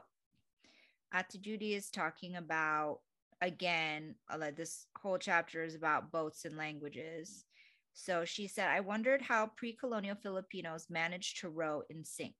Ate 1.13 1.41
Judy 1.41 1.75
is 1.75 1.89
talking 1.91 2.35
about 2.35 2.99
again, 3.41 4.15
uh, 4.31 4.37
like 4.39 4.55
this 4.55 4.87
whole 4.97 5.17
chapter 5.17 5.63
is 5.63 5.75
about 5.75 6.11
boats 6.11 6.45
and 6.45 6.57
languages. 6.57 7.45
So 7.93 8.25
she 8.25 8.47
said, 8.47 8.67
I 8.69 8.79
wondered 8.79 9.21
how 9.21 9.51
pre 9.55 9.73
colonial 9.73 10.15
Filipinos 10.15 10.87
managed 10.89 11.39
to 11.41 11.49
row 11.49 11.83
in 11.89 12.03
sync. 12.03 12.35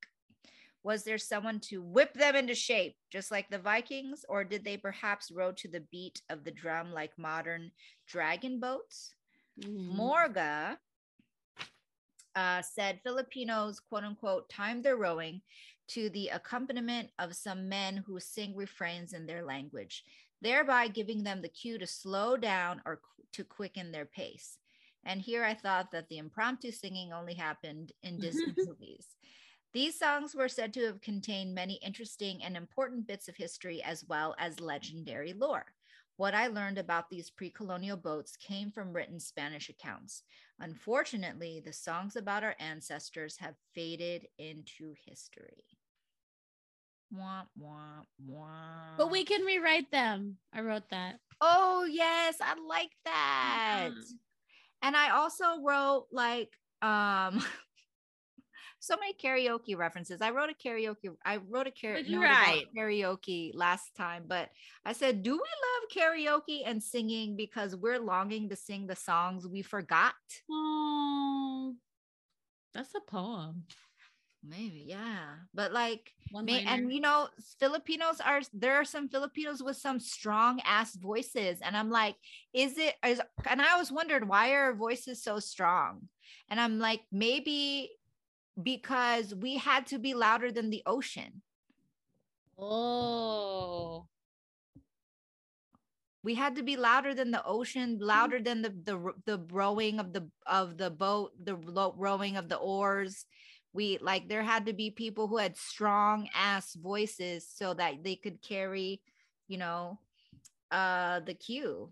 Was 0.83 1.03
there 1.03 1.19
someone 1.19 1.59
to 1.69 1.81
whip 1.83 2.13
them 2.13 2.35
into 2.35 2.55
shape, 2.55 2.95
just 3.11 3.29
like 3.29 3.49
the 3.49 3.59
Vikings, 3.59 4.25
or 4.27 4.43
did 4.43 4.63
they 4.65 4.77
perhaps 4.77 5.31
row 5.31 5.51
to 5.51 5.67
the 5.67 5.85
beat 5.91 6.21
of 6.29 6.43
the 6.43 6.51
drum 6.51 6.91
like 6.91 7.17
modern 7.17 7.71
dragon 8.07 8.59
boats? 8.59 9.13
Mhm. 9.59 9.95
Morga 9.95 10.79
uh, 12.35 12.61
said 12.61 13.01
Filipinos, 13.03 13.79
quote 13.79 14.03
unquote, 14.03 14.49
time 14.49 14.81
their 14.81 14.97
rowing 14.97 15.41
to 15.89 16.09
the 16.11 16.29
accompaniment 16.29 17.09
of 17.19 17.35
some 17.35 17.67
men 17.67 17.97
who 17.97 18.19
sing 18.19 18.55
refrains 18.55 19.13
in 19.13 19.25
their 19.25 19.43
language, 19.43 20.03
thereby 20.41 20.87
giving 20.87 21.23
them 21.23 21.41
the 21.41 21.49
cue 21.49 21.77
to 21.77 21.85
slow 21.85 22.37
down 22.37 22.81
or 22.85 22.97
qu- 22.97 23.23
to 23.33 23.43
quicken 23.43 23.91
their 23.91 24.05
pace. 24.05 24.57
And 25.05 25.21
here 25.21 25.43
I 25.43 25.53
thought 25.53 25.91
that 25.91 26.09
the 26.09 26.17
impromptu 26.17 26.71
singing 26.71 27.11
only 27.13 27.33
happened 27.33 27.91
in 28.03 28.19
Disney 28.19 28.53
movies. 28.65 29.07
These 29.73 29.97
songs 29.97 30.35
were 30.35 30.49
said 30.49 30.73
to 30.73 30.85
have 30.85 31.01
contained 31.01 31.55
many 31.55 31.75
interesting 31.75 32.43
and 32.43 32.57
important 32.57 33.07
bits 33.07 33.27
of 33.27 33.37
history 33.37 33.81
as 33.81 34.05
well 34.05 34.35
as 34.37 34.59
legendary 34.59 35.33
lore. 35.33 35.65
What 36.17 36.35
I 36.35 36.47
learned 36.47 36.77
about 36.77 37.09
these 37.09 37.29
pre 37.29 37.49
colonial 37.49 37.97
boats 37.97 38.35
came 38.35 38.69
from 38.69 38.93
written 38.93 39.19
Spanish 39.19 39.69
accounts. 39.69 40.23
Unfortunately, 40.59 41.61
the 41.65 41.73
songs 41.73 42.15
about 42.15 42.43
our 42.43 42.55
ancestors 42.59 43.37
have 43.37 43.55
faded 43.73 44.27
into 44.37 44.93
history. 45.05 45.63
Wah, 47.11 47.43
wah, 47.57 48.03
wah. 48.25 48.97
But 48.97 49.09
we 49.09 49.23
can 49.23 49.43
rewrite 49.43 49.89
them. 49.91 50.37
I 50.53 50.61
wrote 50.61 50.89
that. 50.91 51.19
Oh, 51.39 51.87
yes, 51.89 52.37
I 52.39 52.53
like 52.67 52.91
that. 53.05 53.91
Yeah. 53.95 54.01
And 54.81 54.95
I 54.95 55.11
also 55.11 55.61
wrote 55.61 56.07
like 56.11 56.49
um 56.81 57.43
so 58.79 58.95
many 58.97 59.13
karaoke 59.13 59.77
references. 59.77 60.21
I 60.21 60.31
wrote 60.31 60.49
a 60.49 60.67
karaoke. 60.67 61.15
I 61.23 61.37
wrote 61.37 61.67
a 61.67 61.71
karaoke 61.71 62.07
you 62.07 62.21
write? 62.21 62.65
karaoke 62.75 63.51
last 63.53 63.95
time, 63.95 64.25
but 64.27 64.49
I 64.85 64.93
said, 64.93 65.23
"Do 65.23 65.31
we 65.31 65.37
love 65.37 65.89
karaoke 65.95 66.63
and 66.65 66.81
singing 66.81 67.35
because 67.35 67.75
we're 67.75 67.99
longing 67.99 68.49
to 68.49 68.55
sing 68.55 68.87
the 68.87 68.95
songs 68.95 69.47
we 69.47 69.61
forgot?" 69.61 70.15
Oh, 70.49 71.75
that's 72.73 72.95
a 72.95 73.01
poem. 73.01 73.65
Maybe, 74.43 74.85
yeah. 74.87 75.35
But 75.53 75.71
like, 75.71 76.13
may, 76.31 76.63
and 76.63 76.91
you 76.91 76.99
know, 76.99 77.27
Filipinos 77.59 78.19
are 78.19 78.41
there 78.53 78.75
are 78.75 78.85
some 78.85 79.07
Filipinos 79.07 79.61
with 79.61 79.77
some 79.77 79.99
strong 79.99 80.59
ass 80.65 80.95
voices, 80.95 81.59
and 81.61 81.77
I'm 81.77 81.91
like, 81.91 82.15
is 82.53 82.77
it? 82.77 82.95
Is 83.05 83.21
and 83.47 83.61
I 83.61 83.73
always 83.73 83.91
wondered 83.91 84.27
why 84.27 84.49
are 84.53 84.73
voices 84.73 85.23
so 85.23 85.39
strong, 85.39 86.09
and 86.49 86.59
I'm 86.59 86.79
like, 86.79 87.01
maybe 87.11 87.91
because 88.61 89.35
we 89.35 89.57
had 89.57 89.85
to 89.87 89.99
be 89.99 90.13
louder 90.15 90.51
than 90.51 90.71
the 90.71 90.81
ocean. 90.87 91.43
oh, 92.57 94.07
we 96.23 96.35
had 96.35 96.55
to 96.55 96.63
be 96.63 96.77
louder 96.77 97.13
than 97.13 97.31
the 97.31 97.43
ocean 97.45 97.97
louder 98.01 98.39
mm. 98.39 98.45
than 98.45 98.61
the 98.61 98.69
the 98.69 99.13
the 99.25 99.45
rowing 99.51 99.99
of 99.99 100.13
the 100.13 100.27
of 100.45 100.77
the 100.77 100.89
boat 100.89 101.31
the 101.43 101.55
rowing 101.95 102.37
of 102.37 102.49
the 102.49 102.57
oars 102.57 103.25
we 103.73 103.97
like 104.01 104.27
there 104.27 104.43
had 104.43 104.65
to 104.65 104.73
be 104.73 104.89
people 104.91 105.27
who 105.27 105.37
had 105.37 105.55
strong 105.57 106.27
ass 106.35 106.73
voices 106.73 107.47
so 107.47 107.73
that 107.73 108.03
they 108.03 108.15
could 108.15 108.41
carry 108.41 109.01
you 109.47 109.57
know 109.57 109.97
uh 110.71 111.19
the 111.21 111.33
cue 111.33 111.89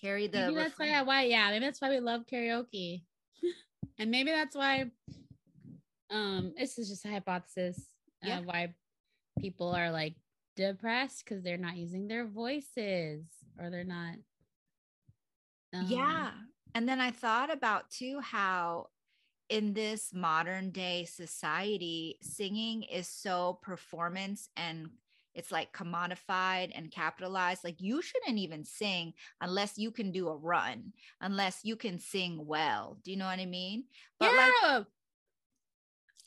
carry 0.00 0.26
the 0.26 0.40
maybe 0.40 0.54
that's 0.56 0.78
why. 0.78 1.02
Why? 1.02 1.22
Yeah, 1.24 1.50
maybe 1.50 1.64
that's 1.64 1.80
why 1.80 1.90
we 1.90 2.00
love 2.00 2.22
karaoke, 2.30 3.02
and 3.98 4.10
maybe 4.10 4.30
that's 4.30 4.56
why. 4.56 4.90
Um, 6.10 6.52
this 6.58 6.78
is 6.78 6.90
just 6.90 7.04
a 7.06 7.08
hypothesis. 7.08 7.80
Yeah. 8.22 8.38
Uh, 8.38 8.42
why 8.42 8.74
people 9.40 9.74
are 9.74 9.90
like 9.90 10.14
depressed 10.56 11.24
because 11.24 11.42
they're 11.42 11.56
not 11.56 11.76
using 11.76 12.06
their 12.08 12.26
voices 12.26 13.24
or 13.58 13.70
they're 13.70 13.84
not. 13.84 14.16
um, 15.74 15.86
yeah 15.88 16.30
and 16.74 16.86
then 16.86 17.00
i 17.00 17.10
thought 17.10 17.50
about 17.50 17.90
too 17.90 18.20
how 18.20 18.88
in 19.52 19.74
this 19.74 20.14
modern 20.14 20.70
day 20.70 21.04
society 21.04 22.16
singing 22.22 22.84
is 22.84 23.06
so 23.06 23.58
performance 23.60 24.48
and 24.56 24.88
it's 25.34 25.52
like 25.52 25.74
commodified 25.74 26.70
and 26.74 26.90
capitalized 26.90 27.62
like 27.62 27.78
you 27.78 28.00
shouldn't 28.00 28.38
even 28.38 28.64
sing 28.64 29.12
unless 29.42 29.76
you 29.76 29.90
can 29.90 30.10
do 30.10 30.28
a 30.28 30.36
run 30.36 30.90
unless 31.20 31.60
you 31.64 31.76
can 31.76 31.98
sing 31.98 32.46
well 32.46 32.96
do 33.04 33.10
you 33.10 33.16
know 33.18 33.26
what 33.26 33.38
i 33.38 33.44
mean 33.44 33.84
but 34.18 34.34
like 34.34 34.52
yeah. 34.62 34.82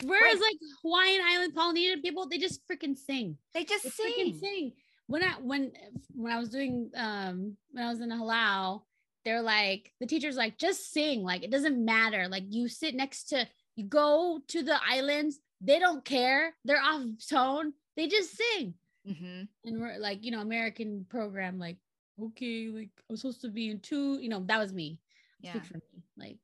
Whereas 0.03 0.41
like 0.41 0.57
Hawaiian 0.83 1.21
Island 1.25 1.55
Polynesian 1.55 2.01
people, 2.01 2.27
they 2.27 2.37
just 2.37 2.59
freaking 2.67 2.97
sing. 2.97 3.37
they 3.53 3.63
just 3.63 3.85
They 3.85 3.89
sing 3.89 4.37
sing. 4.37 4.73
When 5.07 5.23
I 5.23 5.35
when 5.39 5.71
when 6.13 6.33
I 6.33 6.37
was 6.37 6.49
doing 6.49 6.91
um 6.97 7.55
when 7.71 7.85
I 7.85 7.89
was 7.89 8.01
in 8.01 8.11
a 8.11 8.17
hālau, 8.17 8.81
they're 9.25 9.41
like 9.41 9.91
the 9.99 10.05
teacher's 10.07 10.37
like 10.37 10.57
just 10.57 10.93
sing. 10.93 11.23
Like 11.23 11.43
it 11.43 11.51
doesn't 11.51 11.83
matter. 11.83 12.27
Like 12.27 12.43
you 12.49 12.67
sit 12.67 12.95
next 12.95 13.25
to 13.29 13.47
you 13.75 13.85
go 13.85 14.39
to 14.47 14.63
the 14.63 14.79
islands, 14.87 15.39
they 15.59 15.79
don't 15.79 16.05
care. 16.05 16.53
They're 16.63 16.81
off 16.81 17.03
tone. 17.29 17.73
They 17.97 18.07
just 18.07 18.37
sing. 18.37 18.75
Mhm. 19.07 19.47
And 19.65 19.79
we're 19.81 19.97
like, 19.97 20.23
you 20.23 20.31
know, 20.31 20.41
American 20.41 21.05
program, 21.09 21.59
like, 21.59 21.77
okay, 22.21 22.69
like 22.69 22.89
I'm 23.09 23.17
supposed 23.17 23.41
to 23.41 23.49
be 23.49 23.69
in 23.69 23.79
two, 23.79 24.19
you 24.21 24.29
know, 24.29 24.43
that 24.47 24.59
was 24.59 24.71
me. 24.73 24.99
yeah 25.41 25.51
Speak 25.53 25.65
for 25.65 25.77
me. 25.77 26.03
Like, 26.17 26.37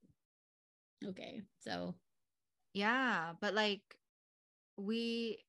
okay. 1.05 1.41
So 1.59 1.95
Yeah, 2.73 3.33
but 3.39 3.53
like 3.53 3.81
we 4.77 5.43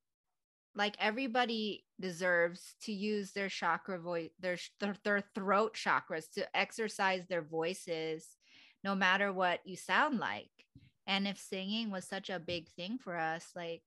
like 0.75 0.97
everybody 0.99 1.85
deserves 2.01 2.75
to 2.83 2.93
use 2.93 3.33
their 3.33 3.49
chakra 3.49 3.99
voice 3.99 4.31
their 4.41 4.57
their, 5.05 5.23
throat 5.35 5.75
chakras 5.75 6.31
to 6.33 6.57
exercise 6.57 7.27
their 7.29 7.43
voices 7.43 8.37
no 8.85 8.95
matter 8.95 9.33
what 9.33 9.61
you 9.64 9.77
sound 9.77 10.18
like. 10.18 10.51
And 11.07 11.27
if 11.27 11.39
singing 11.39 11.91
was 11.91 12.05
such 12.05 12.31
a 12.31 12.39
big 12.39 12.68
thing 12.70 12.99
for 12.99 13.16
us, 13.16 13.49
like 13.55 13.83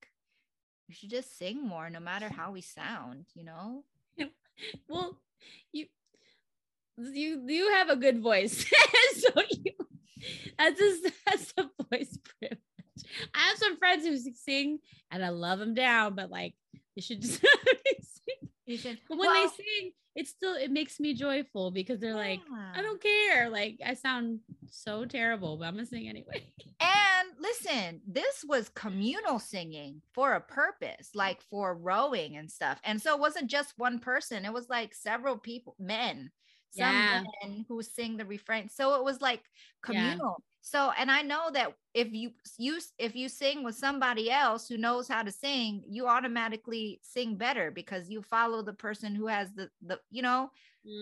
we 0.87 0.95
should 0.95 1.09
just 1.09 1.37
sing 1.37 1.65
more 1.65 1.89
no 1.89 1.99
matter 1.99 2.29
how 2.29 2.51
we 2.51 2.61
sound, 2.61 3.25
you 3.33 3.43
know? 3.43 3.83
well, 4.89 5.19
you 5.71 5.87
you 6.97 7.43
you 7.47 7.71
have 7.71 7.89
a 7.89 7.95
good 7.95 8.21
voice. 8.21 8.65
so 9.15 9.41
you 9.49 9.71
that's 10.57 10.79
just 10.79 11.03
that's 11.25 11.53
a 11.57 11.63
voice 11.89 12.17
privilege. 12.39 12.59
I 13.33 13.49
have 13.49 13.57
some 13.57 13.77
friends 13.77 14.05
who 14.05 14.17
sing 14.33 14.79
and 15.11 15.23
I 15.23 15.29
love 15.29 15.59
them 15.59 15.73
down, 15.73 16.15
but 16.15 16.29
like 16.29 16.53
you 16.95 17.01
should 17.01 17.21
just. 17.21 17.41
You 18.67 18.77
should 18.77 18.99
But 19.07 19.19
when 19.19 19.29
Well, 19.29 19.47
they 19.47 19.63
sing, 19.63 19.91
it's 20.15 20.31
still 20.31 20.55
it 20.55 20.71
makes 20.71 20.99
me 20.99 21.13
joyful 21.13 21.69
because 21.69 21.99
they're 21.99 22.15
like, 22.15 22.41
I 22.73 22.81
don't 22.81 22.99
care. 23.01 23.47
Like 23.49 23.79
I 23.85 23.93
sound 23.93 24.39
so 24.65 25.05
terrible, 25.05 25.57
but 25.57 25.65
I'm 25.65 25.75
gonna 25.75 25.85
sing 25.85 26.07
anyway. 26.09 26.51
And 26.79 27.29
listen, 27.39 28.01
this 28.05 28.43
was 28.47 28.69
communal 28.69 29.39
singing 29.39 30.01
for 30.13 30.33
a 30.33 30.41
purpose, 30.41 31.11
like 31.15 31.41
for 31.41 31.75
rowing 31.75 32.37
and 32.37 32.51
stuff. 32.51 32.79
And 32.83 33.01
so 33.01 33.13
it 33.13 33.19
wasn't 33.19 33.49
just 33.49 33.73
one 33.77 33.99
person, 33.99 34.45
it 34.45 34.53
was 34.53 34.69
like 34.69 34.93
several 34.93 35.37
people, 35.37 35.75
men, 35.79 36.31
some 36.71 37.05
Yeah. 37.05 37.23
men 37.43 37.65
who 37.67 37.81
sing 37.81 38.17
the 38.17 38.25
refrain. 38.25 38.69
So 38.69 38.95
it 38.95 39.03
was 39.03 39.21
like 39.21 39.43
Yeah. 39.87 40.15
So, 40.65 40.91
and 40.97 41.11
I 41.11 41.21
know 41.21 41.51
that 41.53 41.73
if 41.93 42.11
you 42.11 42.31
you 42.57 42.79
if 42.97 43.15
you 43.15 43.29
sing 43.29 43.63
with 43.63 43.75
somebody 43.75 44.31
else 44.31 44.67
who 44.67 44.77
knows 44.77 45.07
how 45.07 45.23
to 45.23 45.31
sing, 45.31 45.83
you 45.87 46.07
automatically 46.07 46.99
sing 47.03 47.37
better 47.37 47.71
because 47.71 48.09
you 48.09 48.21
follow 48.23 48.63
the 48.63 48.73
person 48.73 49.15
who 49.15 49.27
has 49.27 49.53
the 49.53 49.69
the 49.81 49.99
you 50.11 50.23
know 50.23 50.51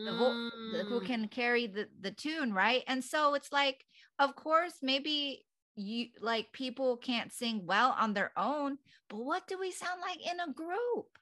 the 0.05 0.13
vo- 0.13 0.37
the- 0.71 0.85
who 0.85 1.01
Mm. 1.01 1.05
can 1.05 1.27
carry 1.29 1.67
the 1.67 1.89
the 2.01 2.11
tune 2.11 2.53
right 2.53 2.83
and 2.87 3.03
so 3.03 3.33
it's 3.35 3.51
like 3.51 3.85
of 4.19 4.35
course 4.35 4.79
maybe 4.81 5.45
you 5.75 6.09
like 6.21 6.51
people 6.53 6.97
can't 6.97 7.33
sing 7.33 7.65
well 7.65 7.95
on 7.99 8.13
their 8.13 8.31
own 8.37 8.77
but 9.09 9.17
what 9.17 9.47
do 9.47 9.57
we 9.59 9.71
sound 9.71 10.01
like 10.01 10.19
in 10.25 10.39
a 10.39 10.53
group 10.53 11.17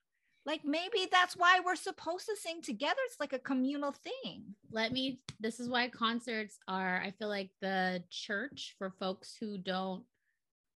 like 0.45 0.61
maybe 0.65 1.07
that's 1.11 1.37
why 1.37 1.59
we're 1.63 1.75
supposed 1.75 2.25
to 2.25 2.35
sing 2.35 2.61
together. 2.61 2.99
It's 3.05 3.19
like 3.19 3.33
a 3.33 3.39
communal 3.39 3.91
thing. 3.91 4.43
Let 4.71 4.91
me 4.91 5.19
this 5.41 5.59
is 5.59 5.67
why 5.67 5.89
concerts 5.89 6.59
are 6.67 7.01
i 7.03 7.11
feel 7.11 7.27
like 7.27 7.49
the 7.61 8.01
church 8.09 8.75
for 8.77 8.91
folks 8.99 9.35
who 9.39 9.57
don't 9.57 10.03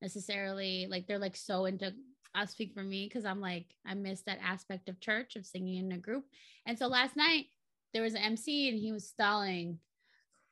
necessarily 0.01 0.88
like 0.89 1.07
they're 1.07 1.20
like 1.20 1.36
so 1.36 1.66
into 1.66 1.93
i'll 2.34 2.47
speak 2.47 2.74
for 2.74 2.84
me 2.84 3.05
because 3.07 3.26
i'm 3.26 3.39
like 3.39 3.68
i 3.86 3.93
miss 3.93 4.22
that 4.24 4.39
aspect 4.43 4.89
of 4.89 4.99
church 4.99 5.36
of 5.36 5.45
singing 5.45 5.86
in 5.86 5.91
a 5.93 5.97
group. 5.97 6.26
And 6.66 6.78
so 6.78 6.88
last 6.88 7.16
night 7.16 7.45
there 7.93 8.03
was 8.03 8.16
an 8.16 8.22
mc 8.22 8.70
and 8.70 8.78
he 8.78 8.91
was 8.91 9.07
stalling 9.07 9.80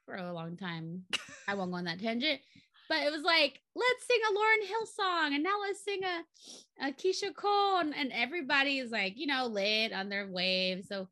for 0.05 0.15
a 0.15 0.33
long 0.33 0.57
time. 0.57 1.03
I 1.47 1.55
won't 1.55 1.71
go 1.71 1.77
on 1.77 1.85
that 1.85 1.99
tangent 1.99 2.41
but 2.89 2.99
it 3.01 3.11
was 3.11 3.23
like 3.23 3.59
let's 3.75 4.07
sing 4.07 4.19
a 4.29 4.33
lauryn 4.33 4.67
hill 4.67 4.85
song 4.85 5.33
and 5.33 5.43
now 5.43 5.59
let's 5.61 5.83
sing 5.83 6.01
a, 6.03 6.87
a 6.87 6.91
keyshia 6.91 7.33
cole 7.35 7.77
and, 7.77 7.95
and 7.95 8.11
everybody 8.11 8.79
is 8.79 8.91
like 8.91 9.13
you 9.17 9.27
know 9.27 9.45
lit 9.47 9.93
on 9.93 10.09
their 10.09 10.27
wave 10.27 10.85
so 10.87 11.07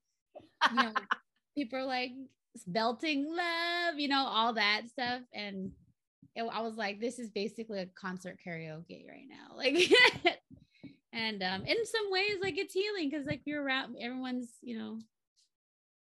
you 0.70 0.76
know, 0.76 0.94
people 1.56 1.80
are 1.80 1.86
like 1.86 2.12
belting 2.68 3.26
love, 3.26 3.98
you 3.98 4.08
know, 4.08 4.26
all 4.26 4.54
that 4.54 4.84
stuff. 4.90 5.22
And 5.34 5.72
it, 6.36 6.44
I 6.44 6.62
was 6.62 6.76
like, 6.76 7.00
this 7.00 7.20
is 7.20 7.30
basically 7.30 7.80
a 7.80 7.86
concert 7.88 8.38
karaoke 8.46 9.08
right 9.08 9.28
now. 9.28 9.38
Like, 9.58 9.76
and 11.14 11.44
um, 11.44 11.66
in 11.66 11.86
some 11.86 12.10
ways, 12.10 12.38
like 12.42 12.58
it's 12.58 12.74
healing 12.74 13.10
because 13.10 13.26
like 13.28 13.42
you're 13.46 13.62
around, 13.62 13.98
everyone's, 14.02 14.50
you 14.62 14.78
know, 14.78 14.98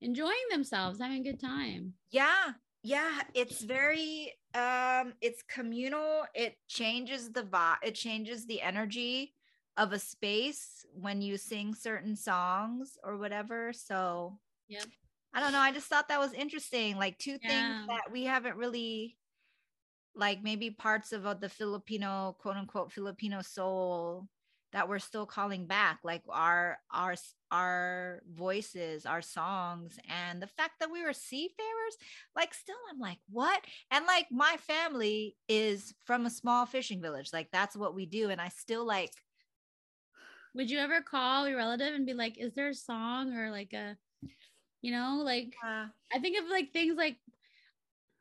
enjoying 0.02 0.34
themselves, 0.52 1.00
having 1.00 1.22
a 1.22 1.32
good 1.32 1.40
time. 1.40 1.94
yeah 2.12 2.52
yeah 2.84 3.22
it's 3.34 3.64
very 3.64 4.32
um 4.56 5.14
it's 5.22 5.44
communal 5.44 6.24
it 6.34 6.56
changes 6.68 7.32
the 7.32 7.44
vibe 7.44 7.78
it 7.84 7.96
changes 7.96 8.46
the 8.46 8.62
energy 8.62 9.34
of 9.78 9.92
a 9.94 10.00
space 10.00 10.86
when 10.94 11.22
you 11.22 11.38
sing 11.38 11.76
certain 11.76 12.16
songs 12.16 12.98
or 13.04 13.18
whatever 13.18 13.72
so 13.74 14.40
yeah 14.68 14.84
i 15.34 15.40
don't 15.40 15.52
know 15.52 15.60
i 15.60 15.72
just 15.72 15.88
thought 15.88 16.08
that 16.08 16.20
was 16.20 16.34
interesting 16.34 16.98
like 16.98 17.18
two 17.18 17.38
Yeah. 17.44 17.48
things 17.50 17.76
that 17.88 18.12
we 18.12 18.24
haven't 18.24 18.56
really 18.58 19.18
like 20.16 20.42
maybe 20.42 20.72
parts 20.72 21.12
of 21.12 21.26
uh, 21.26 21.34
the 21.34 21.50
filipino 21.50 22.36
quote 22.40 22.56
unquote 22.56 22.92
filipino 22.92 23.42
soul 23.42 24.28
that 24.74 24.90
we're 24.90 25.00
still 25.00 25.26
calling 25.26 25.66
back 25.66 26.00
like 26.04 26.22
our 26.30 26.78
our 26.92 27.16
our 27.52 28.22
voices 28.34 29.06
our 29.06 29.22
songs 29.22 29.98
and 30.10 30.42
the 30.42 30.48
fact 30.48 30.74
that 30.80 30.92
we 30.92 31.04
were 31.04 31.14
seafarers 31.14 31.98
like 32.36 32.54
still 32.54 32.76
i'm 32.92 33.00
like 33.00 33.20
what 33.30 33.62
and 33.92 34.06
like 34.06 34.28
my 34.32 34.58
family 34.60 35.36
is 35.48 35.94
from 36.04 36.26
a 36.26 36.30
small 36.30 36.66
fishing 36.66 37.02
village 37.02 37.30
like 37.32 37.50
that's 37.52 37.76
what 37.76 37.96
we 37.96 38.06
do 38.06 38.30
and 38.30 38.42
i 38.42 38.50
still 38.50 38.86
like 38.86 39.12
Would 40.58 40.72
you 40.72 40.80
ever 40.80 41.02
call 41.02 41.48
your 41.48 41.58
relative 41.58 41.94
and 41.94 42.06
be 42.06 42.16
like, 42.16 42.40
is 42.40 42.56
there 42.56 42.70
a 42.70 42.74
song 42.74 43.32
or 43.38 43.52
like 43.52 43.74
a, 43.74 43.96
you 44.82 44.92
know, 44.92 45.22
like 45.24 45.54
uh, 45.64 45.86
I 46.12 46.20
think 46.20 46.40
of 46.40 46.50
like 46.50 46.74
things 46.74 46.98
like 46.98 47.18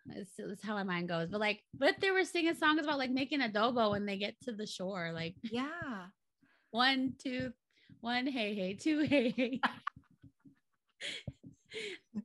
this 0.05 0.28
is 0.38 0.62
how 0.62 0.74
my 0.74 0.82
mind 0.82 1.09
goes, 1.09 1.28
but 1.30 1.40
like, 1.40 1.62
but 1.72 1.94
they 1.99 2.11
were 2.11 2.24
singing 2.24 2.55
songs 2.55 2.80
about 2.82 2.99
like 2.99 3.11
making 3.11 3.40
adobo 3.40 3.90
when 3.90 4.05
they 4.05 4.18
get 4.18 4.34
to 4.42 4.53
the 4.53 4.66
shore? 4.66 5.12
Like 5.14 5.34
yeah 5.51 6.07
one, 6.76 7.14
two, 7.18 7.52
one, 8.00 8.26
hey, 8.26 8.54
hey, 8.54 8.74
two, 8.74 9.00
hey, 9.00 9.30
hey. 9.30 9.60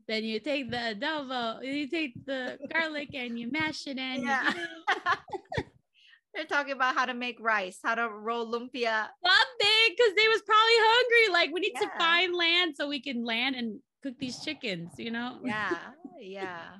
then 0.08 0.24
you 0.24 0.40
take 0.40 0.70
the 0.70 0.78
adobo, 0.78 1.64
you 1.64 1.88
take 1.88 2.14
the 2.26 2.60
garlic 2.72 3.10
and 3.14 3.40
you 3.40 3.50
mash 3.50 3.88
it 3.88 3.98
in. 3.98 4.24
yeah 4.24 4.54
they're 6.34 6.46
talking 6.46 6.74
about 6.74 6.96
how 6.96 7.06
to 7.06 7.14
make 7.14 7.38
rice 7.42 7.80
how 7.84 7.96
to 7.96 8.08
roll 8.10 8.46
lumpia 8.46 9.08
Something 9.24 9.88
because 9.90 10.14
they 10.16 10.28
was 10.28 10.42
probably 10.44 10.80
hungry. 10.80 11.34
Like 11.34 11.50
we 11.54 11.60
need 11.60 11.76
to 11.82 11.90
find 11.98 12.34
land 12.34 12.76
so 12.76 12.88
we 12.88 13.02
can 13.02 13.24
land 13.26 13.56
and 13.56 13.80
cook 14.04 14.16
these 14.20 14.40
chickens, 14.44 14.92
you 14.98 15.12
know? 15.12 15.40
yeah 15.44 15.78
yeah 16.20 16.78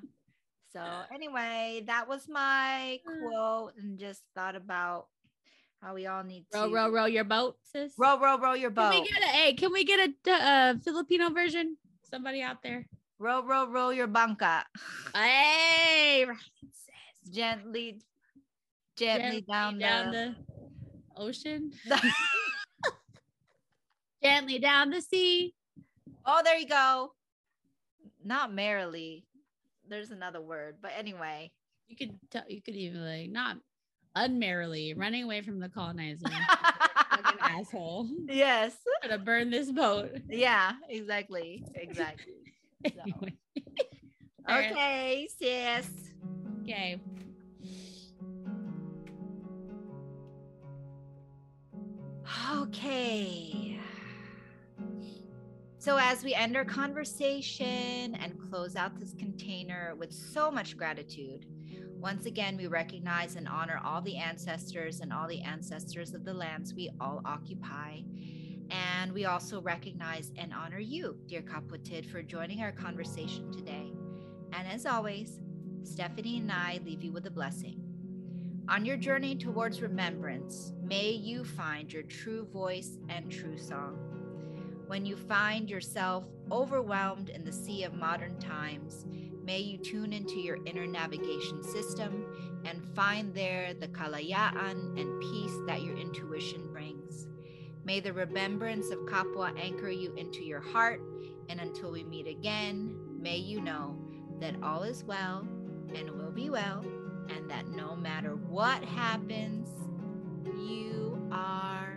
so 0.74 0.82
anyway 1.14 1.84
that 1.88 2.08
was 2.08 2.28
my 2.30 3.00
quote 3.22 3.74
and 3.78 3.98
just 4.00 4.22
thought 4.36 4.56
about 4.56 5.08
how 5.82 5.94
we 5.96 6.06
all 6.08 6.24
need 6.24 6.46
to 6.52 6.58
Row, 6.60 6.72
row, 6.72 6.90
row 6.92 7.06
your 7.06 7.24
boat, 7.24 7.58
sis. 7.64 7.94
row 7.98 8.20
row 8.20 8.38
row 8.38 8.54
your 8.54 8.70
boat. 8.70 8.92
Can 8.92 9.02
we 9.02 9.08
get 9.10 9.24
a 9.24 9.28
hey, 9.28 9.54
can 9.54 9.72
we 9.74 9.84
get 9.84 10.10
a 10.28 10.32
uh, 10.32 10.74
Filipino 10.84 11.30
version? 11.32 11.78
Somebody 12.10 12.42
out 12.42 12.62
there. 12.64 12.86
row 13.20 13.44
row 13.44 13.68
row 13.68 13.90
your 13.90 14.08
banca 14.08 14.66
Hey, 15.16 16.26
right, 16.28 16.38
sis. 16.62 17.34
gently 17.34 18.00
gently, 18.98 19.42
down, 19.42 19.80
down 19.80 20.12
the, 20.12 20.36
the 20.36 21.22
ocean. 21.22 21.72
Gently 24.24 24.60
down 24.60 24.92
the 24.92 25.02
sea. 25.02 25.54
oh 26.26 26.42
there 26.44 26.58
you 26.58 26.68
go 26.68 27.14
not 28.24 28.54
merrily 28.54 29.26
there's 29.90 30.12
another 30.12 30.40
word 30.42 30.76
but 30.80 30.92
anyway 30.96 31.50
You 31.88 31.96
could 31.96 32.20
tell 32.30 32.44
you 32.48 32.62
could 32.62 32.76
even 32.76 33.04
like 33.04 33.32
not 33.32 33.58
unmerrily 34.16 34.94
running 34.96 35.24
away 35.24 35.42
from 35.42 35.60
the 35.60 35.70
colonizer. 35.70 36.26
Fucking 37.12 37.40
asshole. 37.42 38.08
yes 38.28 38.76
Gonna 39.04 39.18
burn 39.18 39.50
this 39.50 39.72
boat. 39.72 40.12
yeah 40.30 40.74
exactly 40.90 41.64
exactly 41.76 42.34
So. 42.88 42.92
Anyway. 43.02 43.38
All 44.50 44.56
right. 44.58 44.72
okay 44.72 45.28
sis 45.40 45.90
Okay. 46.64 47.00
Okay. 52.54 53.78
So, 55.80 55.98
as 55.98 56.24
we 56.24 56.34
end 56.36 56.56
our 56.56 56.64
conversation 56.66 58.16
and 58.16 58.38
close 58.50 58.76
out 58.76 59.00
this 59.00 59.14
container 59.14 59.96
with 59.98 60.14
so 60.14 60.52
much 60.52 60.78
gratitude, 60.78 61.46
once 62.02 62.26
again, 62.26 62.58
we 62.58 62.66
recognize 62.66 63.36
and 63.36 63.48
honor 63.48 63.80
all 63.86 64.02
the 64.02 64.18
ancestors 64.18 65.02
and 65.02 65.14
all 65.14 65.28
the 65.28 65.42
ancestors 65.42 66.16
of 66.16 66.26
the 66.26 66.34
lands 66.34 66.74
we 66.74 66.90
all 67.00 67.22
occupy. 67.26 68.00
And 68.72 69.12
we 69.12 69.26
also 69.26 69.62
recognize 69.62 70.32
and 70.36 70.52
honor 70.52 70.80
you, 70.80 71.18
dear 71.28 71.42
Kapatid, 71.42 72.06
for 72.06 72.24
joining 72.24 72.62
our 72.62 72.72
conversation 72.72 73.52
today. 73.52 73.92
And 74.54 74.68
as 74.68 74.88
always, 74.88 75.40
Stephanie 75.84 76.38
and 76.38 76.52
I 76.52 76.80
leave 76.84 77.04
you 77.04 77.12
with 77.12 77.28
a 77.28 77.32
blessing. 77.32 77.84
On 78.68 78.84
your 78.84 78.98
journey 78.98 79.36
towards 79.36 79.82
remembrance, 79.82 80.74
may 80.82 81.12
you 81.12 81.44
find 81.44 81.92
your 81.92 82.04
true 82.04 82.48
voice 82.52 82.98
and 83.10 83.32
true 83.32 83.58
song. 83.58 83.98
When 84.88 85.06
you 85.06 85.16
find 85.16 85.70
yourself 85.70 86.26
overwhelmed 86.52 87.30
in 87.30 87.44
the 87.44 87.52
sea 87.52 87.84
of 87.84 87.94
modern 87.94 88.40
times, 88.40 89.06
may 89.52 89.60
you 89.60 89.78
tune 89.78 90.14
into 90.14 90.40
your 90.40 90.58
inner 90.66 90.88
navigation 90.88 91.62
system 91.62 92.26
and 92.64 92.82
find 92.96 93.36
there 93.36 93.74
the 93.74 93.88
kalayaan 93.90 94.98
and 94.98 95.20
peace 95.20 95.58
that 95.68 95.82
your 95.82 95.98
intuition 95.98 96.72
brings. 96.72 97.28
May 97.84 98.00
the 98.00 98.14
remembrance 98.14 98.92
of 98.92 99.00
Kapwa 99.00 99.54
anchor 99.60 99.90
you 99.90 100.14
into 100.16 100.42
your 100.42 100.62
heart, 100.62 101.02
and 101.50 101.60
until 101.60 101.92
we 101.92 102.06
meet 102.06 102.28
again, 102.28 102.96
may 103.20 103.36
you 103.36 103.60
know 103.60 103.98
that 104.40 104.56
all 104.64 104.84
is 104.84 105.04
well 105.04 105.46
and 105.94 106.10
will 106.12 106.32
be 106.32 106.50
well 106.50 106.86
and 107.28 107.52
that 107.52 107.68
no 107.68 107.94
matter 107.94 108.38
what 108.38 108.82
happens, 108.86 109.68
you 110.66 111.28
are 111.30 111.91